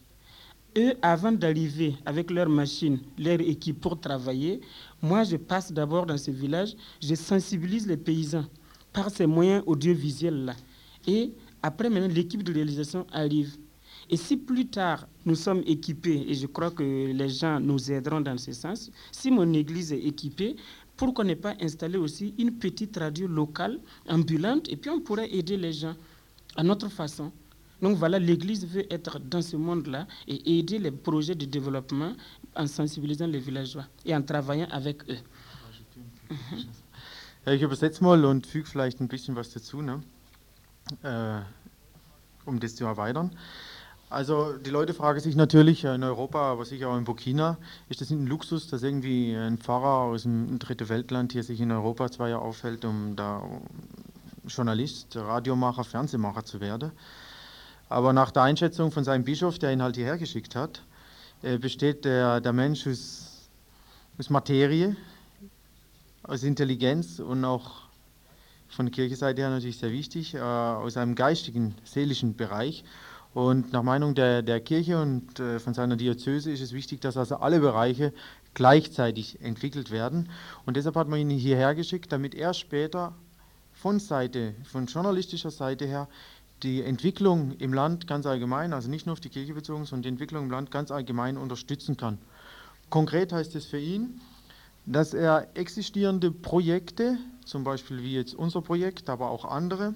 [0.77, 4.61] Eux, avant d'arriver avec leurs machines, leur équipe pour travailler,
[5.01, 8.45] moi, je passe d'abord dans ce village, je sensibilise les paysans
[8.93, 10.55] par ces moyens audiovisuels-là.
[11.07, 11.33] Et
[11.63, 13.57] après, maintenant, l'équipe de réalisation arrive.
[14.09, 18.21] Et si plus tard nous sommes équipés, et je crois que les gens nous aideront
[18.21, 20.55] dans ce sens, si mon église est équipée,
[20.97, 25.55] pourquoi ne pas installer aussi une petite radio locale, ambulante, et puis on pourrait aider
[25.57, 25.95] les gens
[26.55, 27.31] à notre façon.
[27.81, 32.13] Donc voilà, l'Église veut être dans ce monde-là et aider les projets de développement
[32.55, 35.17] en sensibilisant les villageois et en travaillant avec eux.
[37.45, 39.81] Ja, übersetze mal und füge vielleicht ein bisschen was dazu,
[41.03, 41.41] äh,
[42.45, 43.31] um das zu erweitern.
[44.09, 47.57] Also die Leute fragen sich natürlich in Europa, aber sicher auch in Burkina,
[47.89, 51.71] ist das ein Luxus, dass irgendwie ein Pfarrer aus einem dritten Weltland hier sich in
[51.71, 53.43] Europa zwei Jahre aufhält, um da
[54.47, 56.91] Journalist, Radiomacher, Fernsehmacher zu werden.
[57.87, 60.81] Aber nach der Einschätzung von seinem Bischof, der ihn halt hierher geschickt hat,
[61.43, 63.47] äh, besteht der, der Mensch aus,
[64.17, 64.95] aus Materie,
[66.23, 67.83] aus Intelligenz und auch
[68.69, 72.83] von der Kirchenseite her natürlich sehr wichtig, äh, aus einem geistigen, seelischen Bereich.
[73.33, 77.15] Und nach Meinung der, der Kirche und äh, von seiner Diözese ist es wichtig, dass
[77.15, 78.11] also alle Bereiche
[78.55, 80.29] gleichzeitig entwickelt werden.
[80.65, 83.13] Und deshalb hat man ihn hierher geschickt, damit er später
[83.73, 86.07] von Seite, von journalistischer Seite her,
[86.63, 90.09] die Entwicklung im Land ganz allgemein, also nicht nur auf die Kirche bezogen, sondern die
[90.09, 92.17] Entwicklung im Land ganz allgemein unterstützen kann.
[92.89, 94.19] Konkret heißt es für ihn,
[94.85, 99.93] dass er existierende Projekte, zum Beispiel wie jetzt unser Projekt, aber auch andere,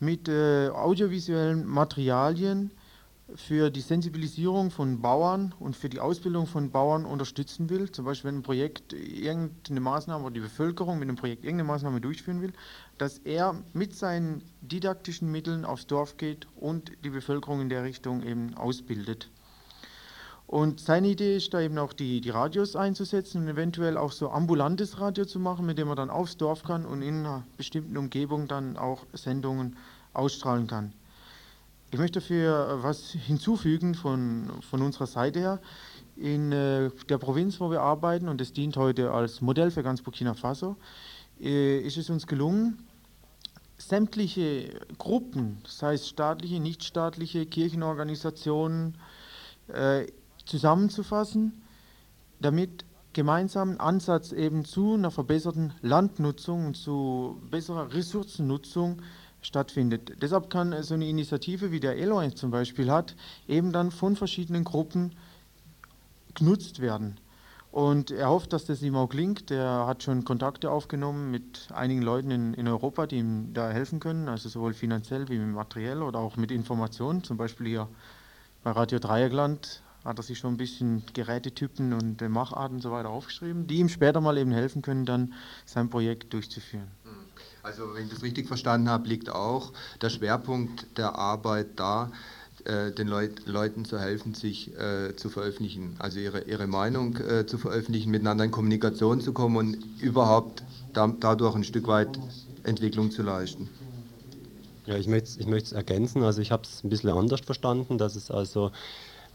[0.00, 2.72] mit äh, audiovisuellen Materialien
[3.34, 8.28] für die Sensibilisierung von Bauern und für die Ausbildung von Bauern unterstützen will, zum Beispiel
[8.28, 12.52] wenn ein Projekt irgendeine Maßnahme oder die Bevölkerung mit einem Projekt irgendeine Maßnahme durchführen will,
[12.96, 18.22] dass er mit seinen didaktischen Mitteln aufs Dorf geht und die Bevölkerung in der Richtung
[18.22, 19.28] eben ausbildet.
[20.48, 24.30] Und seine Idee ist da eben auch die, die Radios einzusetzen und eventuell auch so
[24.30, 27.98] ambulantes Radio zu machen, mit dem man dann aufs Dorf kann und in einer bestimmten
[27.98, 29.76] Umgebung dann auch Sendungen
[30.14, 30.94] ausstrahlen kann.
[31.90, 35.60] Ich möchte dafür was hinzufügen von, von unserer Seite her.
[36.16, 40.00] In äh, der Provinz, wo wir arbeiten, und das dient heute als Modell für ganz
[40.00, 40.76] Burkina Faso,
[41.42, 42.86] äh, ist es uns gelungen,
[43.76, 48.96] sämtliche Gruppen, sei es staatliche, nichtstaatliche, Kirchenorganisationen,
[49.68, 50.06] äh,
[50.48, 51.62] zusammenzufassen,
[52.40, 59.02] damit gemeinsam ein Ansatz eben zu einer verbesserten Landnutzung und zu besserer Ressourcennutzung
[59.40, 60.20] stattfindet.
[60.20, 63.14] Deshalb kann so eine Initiative wie der Eloy zum Beispiel hat,
[63.46, 65.12] eben dann von verschiedenen Gruppen
[66.34, 67.18] genutzt werden.
[67.70, 69.50] Und er hofft, dass das ihm auch gelingt.
[69.50, 74.00] Er hat schon Kontakte aufgenommen mit einigen Leuten in, in Europa, die ihm da helfen
[74.00, 77.22] können, also sowohl finanziell wie materiell oder auch mit Informationen.
[77.22, 77.88] Zum Beispiel hier
[78.64, 83.10] bei Radio Dreieckland hat er sich schon ein bisschen Gerätetypen und Macharten und so weiter
[83.10, 85.34] aufgeschrieben, die ihm später mal eben helfen können, dann
[85.64, 86.88] sein Projekt durchzuführen.
[87.62, 92.10] Also wenn ich das richtig verstanden habe, liegt auch der Schwerpunkt der Arbeit da,
[92.64, 97.46] äh, den Leut, Leuten zu helfen, sich äh, zu veröffentlichen, also ihre, ihre Meinung äh,
[97.46, 102.18] zu veröffentlichen, miteinander in Kommunikation zu kommen und überhaupt da, dadurch ein Stück weit
[102.64, 103.68] Entwicklung zu leisten.
[104.86, 106.22] Ja, ich möchte ich es ergänzen.
[106.22, 108.70] Also ich habe es ein bisschen anders verstanden, dass es also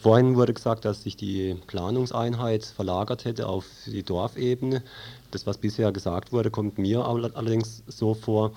[0.03, 4.83] Vorhin wurde gesagt, dass sich die Planungseinheit verlagert hätte auf die Dorfebene.
[5.31, 8.51] Das, was bisher gesagt wurde, kommt mir allerdings so vor,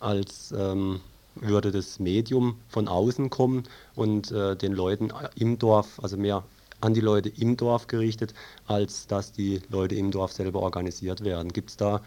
[0.00, 1.00] als ähm,
[1.34, 6.42] würde das Medium von außen kommen und äh, den Leuten im Dorf, also mehr
[6.80, 8.32] an die Leute im Dorf gerichtet,
[8.66, 11.52] als dass die Leute im Dorf selber organisiert werden.
[11.52, 12.00] Gibt es da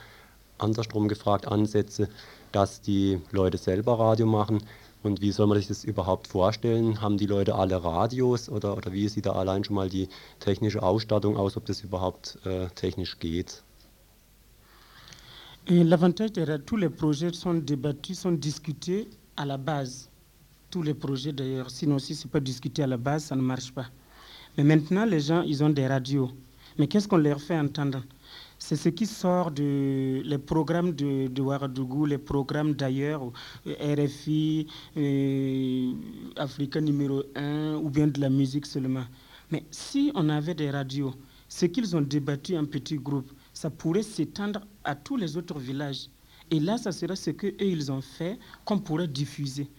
[0.57, 2.09] andersrum gefragt Ansätze,
[2.51, 4.63] dass die Leute selber Radio machen
[5.03, 7.01] und wie soll man sich das überhaupt vorstellen?
[7.01, 10.83] Haben die Leute alle Radios oder, oder wie sieht da allein schon mal die technische
[10.83, 13.63] Ausstattung aus, ob das überhaupt äh, technisch geht?
[15.67, 20.09] L'avantage derrière tous les projets sont débattus, sont discutés à la base.
[20.71, 23.41] Tous les projets d'ailleurs, sinon si ce n'est pas discuté à la base, ça ne
[23.41, 23.85] marche pas.
[24.57, 26.31] Mais maintenant, les gens, ils ont des radios.
[26.77, 28.03] Mais qu'est-ce qu'on leur fait entendre
[28.59, 33.31] c'est ce qui sort de les programmes de, de les programmes d'ailleurs,
[33.65, 35.93] RFI, euh,
[36.35, 39.05] Africa numéro 1, ou bien de la musique seulement.
[39.49, 41.15] Mais si on avait des radios,
[41.47, 46.09] ce qu'ils ont débattu en petits groupes, ça pourrait s'étendre à tous les autres villages.
[46.51, 49.69] Et là, ça serait ce qu'eux, ils ont fait qu'on pourrait diffuser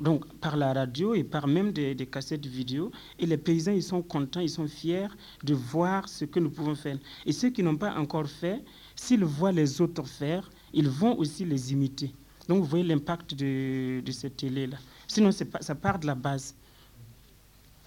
[0.00, 2.90] donc par la radio et par même des, cassettes vidéo.
[3.18, 5.08] Et les paysans, ils sont contents, ils sont fiers
[5.42, 6.98] de voir ce que nous pouvons faire.
[7.26, 11.44] Et ceux qui n'ont pas encore fait, s'ils voient les autres faire, ils vont aussi
[11.44, 12.12] les imiter.
[12.48, 14.78] Donc vous voyez l'impact de, de cette télé-là.
[15.06, 16.54] Sinon, ça part de la base.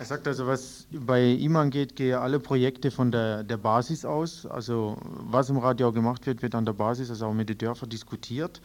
[0.01, 4.47] Er sagt also, was bei ihm angeht, gehe alle Projekte von der, der Basis aus.
[4.47, 4.97] Also
[5.29, 8.61] was im Radio gemacht wird, wird an der Basis, also auch mit den Dörfern diskutiert.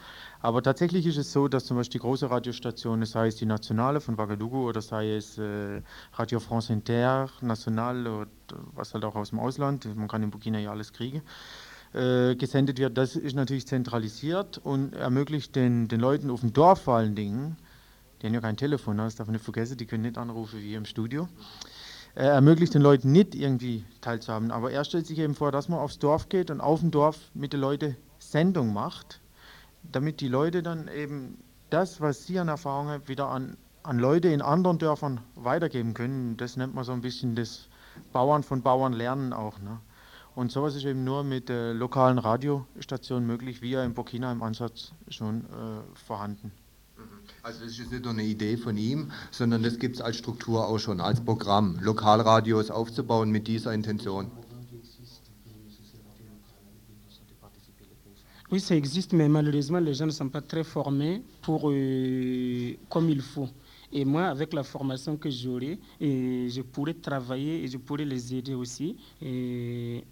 [0.46, 4.00] Aber tatsächlich ist es so, dass zum Beispiel die große Radiostationen, sei es die Nationale
[4.00, 5.82] von Ouagadougou oder sei es äh,
[6.12, 8.30] Radio France Inter, National oder
[8.72, 11.22] was halt auch aus dem Ausland, man kann in Burkina ja alles kriegen,
[11.94, 16.82] äh, gesendet wird, das ist natürlich zentralisiert und ermöglicht den, den Leuten auf dem Dorf
[16.82, 17.56] vor allen Dingen,
[18.22, 20.74] die haben ja kein Telefon, das darf man nicht vergessen, die können nicht anrufen wie
[20.74, 21.28] im Studio.
[22.14, 25.80] Er ermöglicht den Leuten nicht irgendwie teilzuhaben, aber er stellt sich eben vor, dass man
[25.80, 29.20] aufs Dorf geht und auf dem Dorf mit den Leuten Sendung macht,
[29.92, 31.38] damit die Leute dann eben
[31.70, 36.36] das, was sie an Erfahrung haben, wieder an, an Leute in anderen Dörfern weitergeben können.
[36.36, 37.68] Das nennt man so ein bisschen das
[38.12, 39.58] Bauern von Bauern lernen auch.
[39.60, 39.80] Ne?
[40.34, 44.42] Und sowas ist eben nur mit äh, lokalen Radiostationen möglich, wie ja in Burkina im
[44.42, 46.52] Ansatz schon äh, vorhanden.
[47.42, 50.16] Also das ist jetzt nicht nur eine Idee von ihm, sondern das gibt es als
[50.16, 54.30] Struktur auch schon, als Programm, Lokalradios aufzubauen mit dieser Intention.
[58.50, 63.10] Oui, ça existe, mais malheureusement, les gens ne sont pas très formés pour, euh, comme
[63.10, 63.48] il faut.
[63.92, 68.54] Et moi, avec la formation que j'aurai, je pourrais travailler et je pourrais les aider
[68.54, 68.96] aussi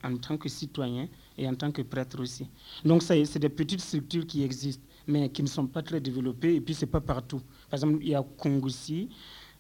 [0.03, 1.09] en tant que citoyen
[1.39, 2.47] et en tant que prêtre aussi.
[2.85, 6.61] Donc, c'est des petites structures qui existent, mais qui ne sont pas très développées et
[6.61, 7.41] puis c'est pas partout.
[7.71, 9.09] Par exemple, il y a Kongoussi,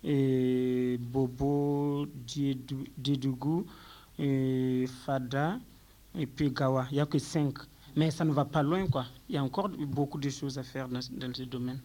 [0.03, 3.67] et Bobo, Diedougou,
[5.05, 5.59] Fada
[6.19, 6.87] et puis Gawa.
[6.91, 7.55] Il n'y a que cinq.
[7.97, 9.07] Mais ça ne va pas loin, quoi.
[9.29, 11.81] Il y a encore beaucoup de choses à faire dans, dans ce domaine.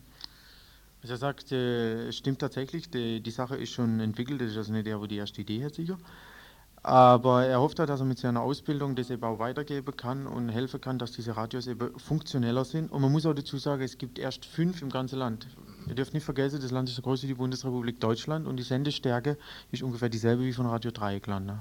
[1.01, 4.85] Er sagt, äh, stimmt tatsächlich, die, die, Sache ist schon entwickelt, das ist also nicht
[4.85, 5.97] der, wo die erste Idee hat sicher.
[6.83, 10.49] Aber er hofft halt, dass er mit seiner Ausbildung das eben auch weitergeben kann und
[10.49, 12.91] helfen kann, dass diese Radios eben funktioneller sind.
[12.91, 15.47] Und man muss auch dazu sagen, es gibt erst fünf im ganzen Land.
[15.87, 18.63] Ihr dürft nicht vergessen, das Land ist so groß wie die Bundesrepublik Deutschland und die
[18.63, 19.37] Sendestärke
[19.71, 21.45] ist ungefähr dieselbe wie von Radio Dreieckland.
[21.45, 21.59] Ne?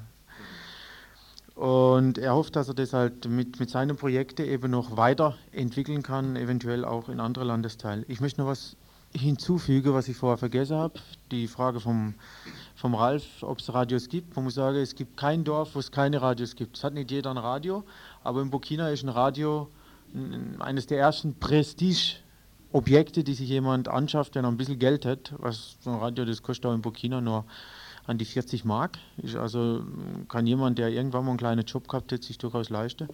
[1.58, 6.36] Und er hofft, dass er das halt mit, mit seinen Projekten eben noch weiterentwickeln kann,
[6.36, 8.04] eventuell auch in andere Landesteile.
[8.06, 8.76] Ich möchte noch was
[9.12, 11.00] hinzufügen, was ich vorher vergessen habe.
[11.32, 12.14] Die Frage vom,
[12.76, 14.36] vom Ralf, ob es Radios gibt.
[14.36, 16.76] Man muss sagen, es gibt kein Dorf, wo es keine Radios gibt.
[16.76, 17.82] Es hat nicht jeder ein Radio,
[18.22, 19.68] aber in Burkina ist ein Radio
[20.60, 25.34] eines der ersten Prestige-Objekte, die sich jemand anschafft, der noch ein bisschen Geld hat.
[25.38, 27.46] Was so ein Radio, das kostet auch in Burkina nur
[28.08, 28.98] an die 40 Mark.
[29.18, 29.82] Ist also
[30.28, 33.08] kann jemand, der irgendwann mal einen kleinen Job gehabt hat, sich durchaus leisten.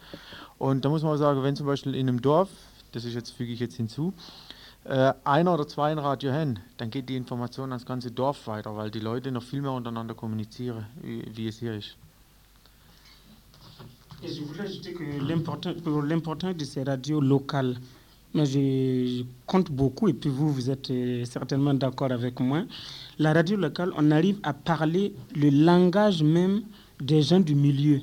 [0.59, 2.49] Und da muss man sagen, wenn zum Beispiel in einem Dorf,
[2.93, 4.15] das ist jetzt füge ich jetzt hinzu,
[4.85, 8.77] äh, einer oder zwei ein Radio haben, dann geht die Information ans ganze Dorf weiter,
[8.77, 11.97] weil die Leute noch viel mehr untereinander kommunizieren, wie, es hier ist.
[14.23, 17.77] Et je voulais ajouter que l'importance de ces radios locales,
[18.35, 22.65] mais je compte beaucoup, et puis vous, vous êtes euh, certainement d'accord avec moi,
[23.19, 26.63] la radio locale, on arrive à parler le langage même
[27.01, 28.01] des gens du milieu.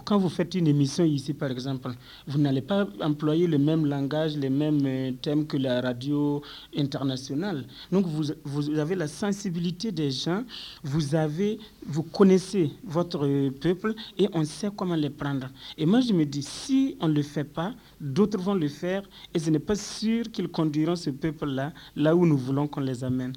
[0.00, 1.90] Quand vous faites une émission ici, par exemple,
[2.26, 6.42] vous n'allez pas employer le même langage, les mêmes euh, thèmes que la radio
[6.76, 7.64] internationale.
[7.90, 10.44] Donc, vous, vous avez la sensibilité des gens,
[10.82, 13.26] vous, avez, vous connaissez votre
[13.60, 15.48] peuple et on sait comment les prendre.
[15.76, 19.02] Et moi, je me dis, si on ne le fait pas, d'autres vont le faire
[19.34, 23.04] et ce n'est pas sûr qu'ils conduiront ce peuple-là là où nous voulons qu'on les
[23.04, 23.34] amène.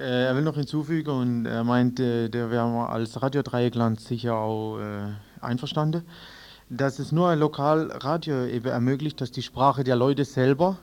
[0.00, 4.34] Äh, er will noch hinzufügen und er meint, äh, der wäre als Radio Dreieckland sicher
[4.34, 6.06] auch äh, einverstanden,
[6.70, 10.78] dass es nur ein Lokalradio eben ermöglicht, dass die Sprache der Leute selber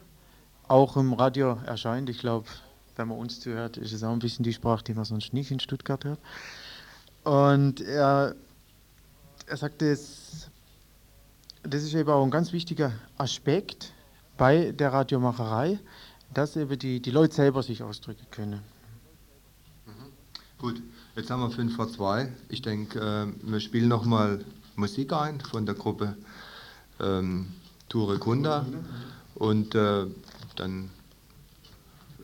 [0.68, 2.12] auch im Radio erscheint.
[2.12, 2.48] Ich glaube,
[2.96, 5.50] wenn man uns zuhört, ist es auch ein bisschen die Sprache, die man sonst nicht
[5.50, 6.20] in Stuttgart hört.
[7.24, 8.36] Und er,
[9.48, 10.52] er sagt, das,
[11.64, 13.94] das ist eben auch ein ganz wichtiger Aspekt
[14.38, 15.80] bei der Radiomacherei,
[16.36, 18.77] dass eben die, die Leute selber sich ausdrücken können.
[20.60, 20.82] Gut,
[21.16, 22.34] jetzt haben wir 5 vor 2.
[22.50, 24.44] Ich denke, äh, wir spielen nochmal
[24.76, 26.18] Musik ein von der Gruppe
[27.00, 27.50] ähm,
[27.90, 28.66] Ture Kunda
[29.36, 30.08] und äh,
[30.56, 30.90] dann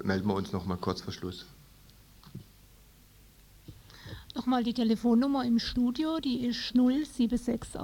[0.04, 1.46] melden wir uns nochmal kurz vor Schluss.
[4.36, 7.80] Nochmal die Telefonnummer im Studio, die ist 0761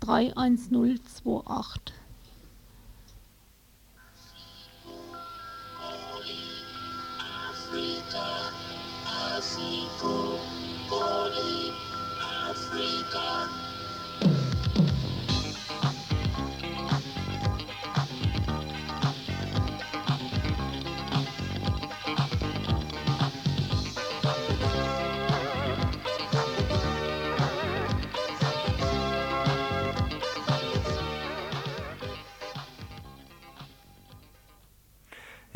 [0.00, 2.01] 31028.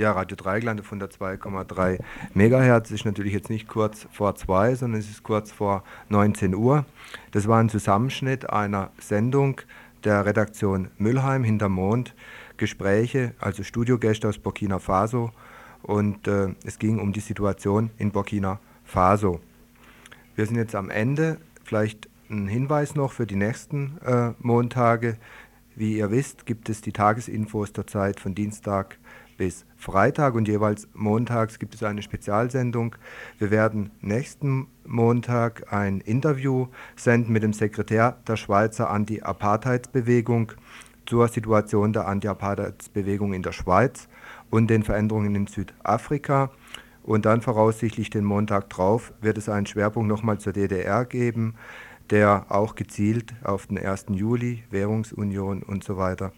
[0.06, 1.98] Ja, Radio Dreieckland von der 2,3
[2.32, 6.84] Megahertz ist natürlich jetzt nicht kurz vor zwei, sondern es ist kurz vor 19 Uhr.
[7.32, 9.60] Das war ein Zusammenschnitt einer Sendung
[10.04, 12.14] der Redaktion Müllheim hinter Mond,
[12.56, 15.32] Gespräche, also Studiogäste aus Burkina Faso
[15.82, 19.40] und äh, es ging um die Situation in Burkina Faso.
[20.36, 25.16] Wir sind jetzt am Ende, vielleicht ein Hinweis noch für die nächsten äh, Montage.
[25.74, 28.98] Wie ihr wisst, gibt es die Tagesinfos zur Zeit von Dienstag
[29.36, 32.96] bis Freitag und jeweils montags gibt es eine Spezialsendung.
[33.38, 40.52] Wir werden nächsten Montag ein Interview senden mit dem Sekretär der Schweizer Anti-Apartheidsbewegung
[41.04, 44.08] zur Situation der Anti-Apartheidsbewegung in der Schweiz
[44.50, 46.50] und den Veränderungen in Südafrika.
[47.02, 51.54] Und dann voraussichtlich den Montag drauf wird es einen Schwerpunkt nochmal zur DDR geben,
[52.10, 54.06] der auch gezielt auf den 1.
[54.10, 56.32] Juli, Währungsunion und so weiter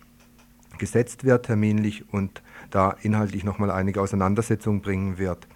[0.78, 5.46] gesetzt wird terminlich und da inhaltlich nochmal einige Auseinandersetzungen bringen wird.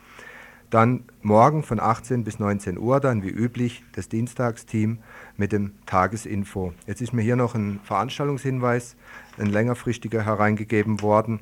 [0.73, 5.01] Dann morgen von 18 bis 19 Uhr, dann wie üblich das Dienstagsteam
[5.37, 6.73] mit dem Tagesinfo.
[6.87, 8.97] Jetzt ist mir hier noch ein Veranstaltungshinweis,
[9.39, 11.41] ein längerfristiger hereingegeben worden.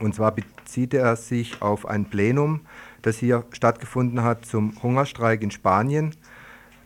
[0.00, 2.62] Und zwar bezieht er sich auf ein Plenum,
[3.02, 6.16] das hier stattgefunden hat zum Hungerstreik in Spanien.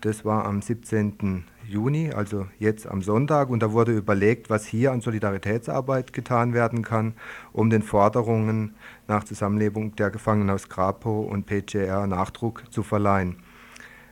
[0.03, 1.45] Das war am 17.
[1.69, 3.51] Juni, also jetzt am Sonntag.
[3.51, 7.15] Und da wurde überlegt, was hier an Solidaritätsarbeit getan werden kann,
[7.53, 8.75] um den Forderungen
[9.07, 13.37] nach Zusammenlebung der Gefangenen aus Grapo und PGR Nachdruck zu verleihen.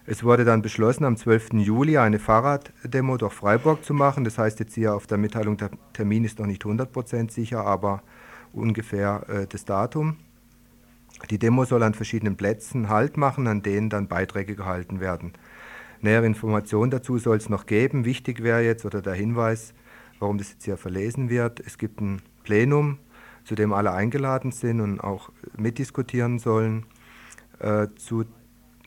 [0.09, 1.54] Es wurde dann beschlossen, am 12.
[1.54, 4.22] Juli eine Fahrraddemo durch Freiburg zu machen.
[4.22, 8.02] Das heißt jetzt hier auf der Mitteilung, der Termin ist noch nicht 100% sicher, aber
[8.52, 10.18] ungefähr äh, das Datum.
[11.30, 15.32] Die Demo soll an verschiedenen Plätzen Halt machen, an denen dann Beiträge gehalten werden.
[16.01, 18.05] Nähere Informationen dazu soll es noch geben.
[18.05, 19.74] Wichtig wäre jetzt oder der Hinweis,
[20.18, 21.61] warum das jetzt hier verlesen wird.
[21.61, 22.99] Es gibt ein Plenum,
[23.44, 26.86] zu dem alle eingeladen sind und auch mitdiskutieren sollen.
[27.59, 28.24] Äh, zu,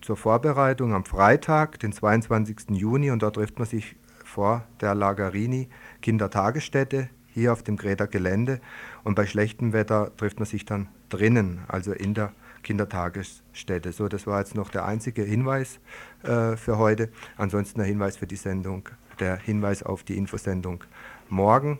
[0.01, 2.69] zur Vorbereitung am Freitag, den 22.
[2.71, 5.69] Juni, und dort trifft man sich vor der Lagarini
[6.01, 8.59] Kindertagesstätte hier auf dem Greta Gelände.
[9.03, 12.31] Und bei schlechtem Wetter trifft man sich dann drinnen, also in der
[12.69, 13.91] Kindertagesstätte.
[13.91, 15.79] So, das war jetzt noch der einzige Hinweis
[16.21, 17.09] äh, für heute.
[17.35, 18.89] Ansonsten der Hinweis für die Sendung,
[19.19, 20.83] der Hinweis auf die Infosendung
[21.29, 21.79] morgen.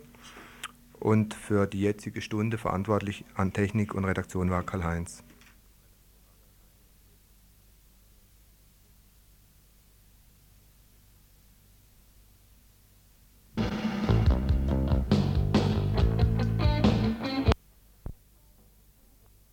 [0.98, 5.22] Und für die jetzige Stunde verantwortlich an Technik und Redaktion war Karl-Heinz.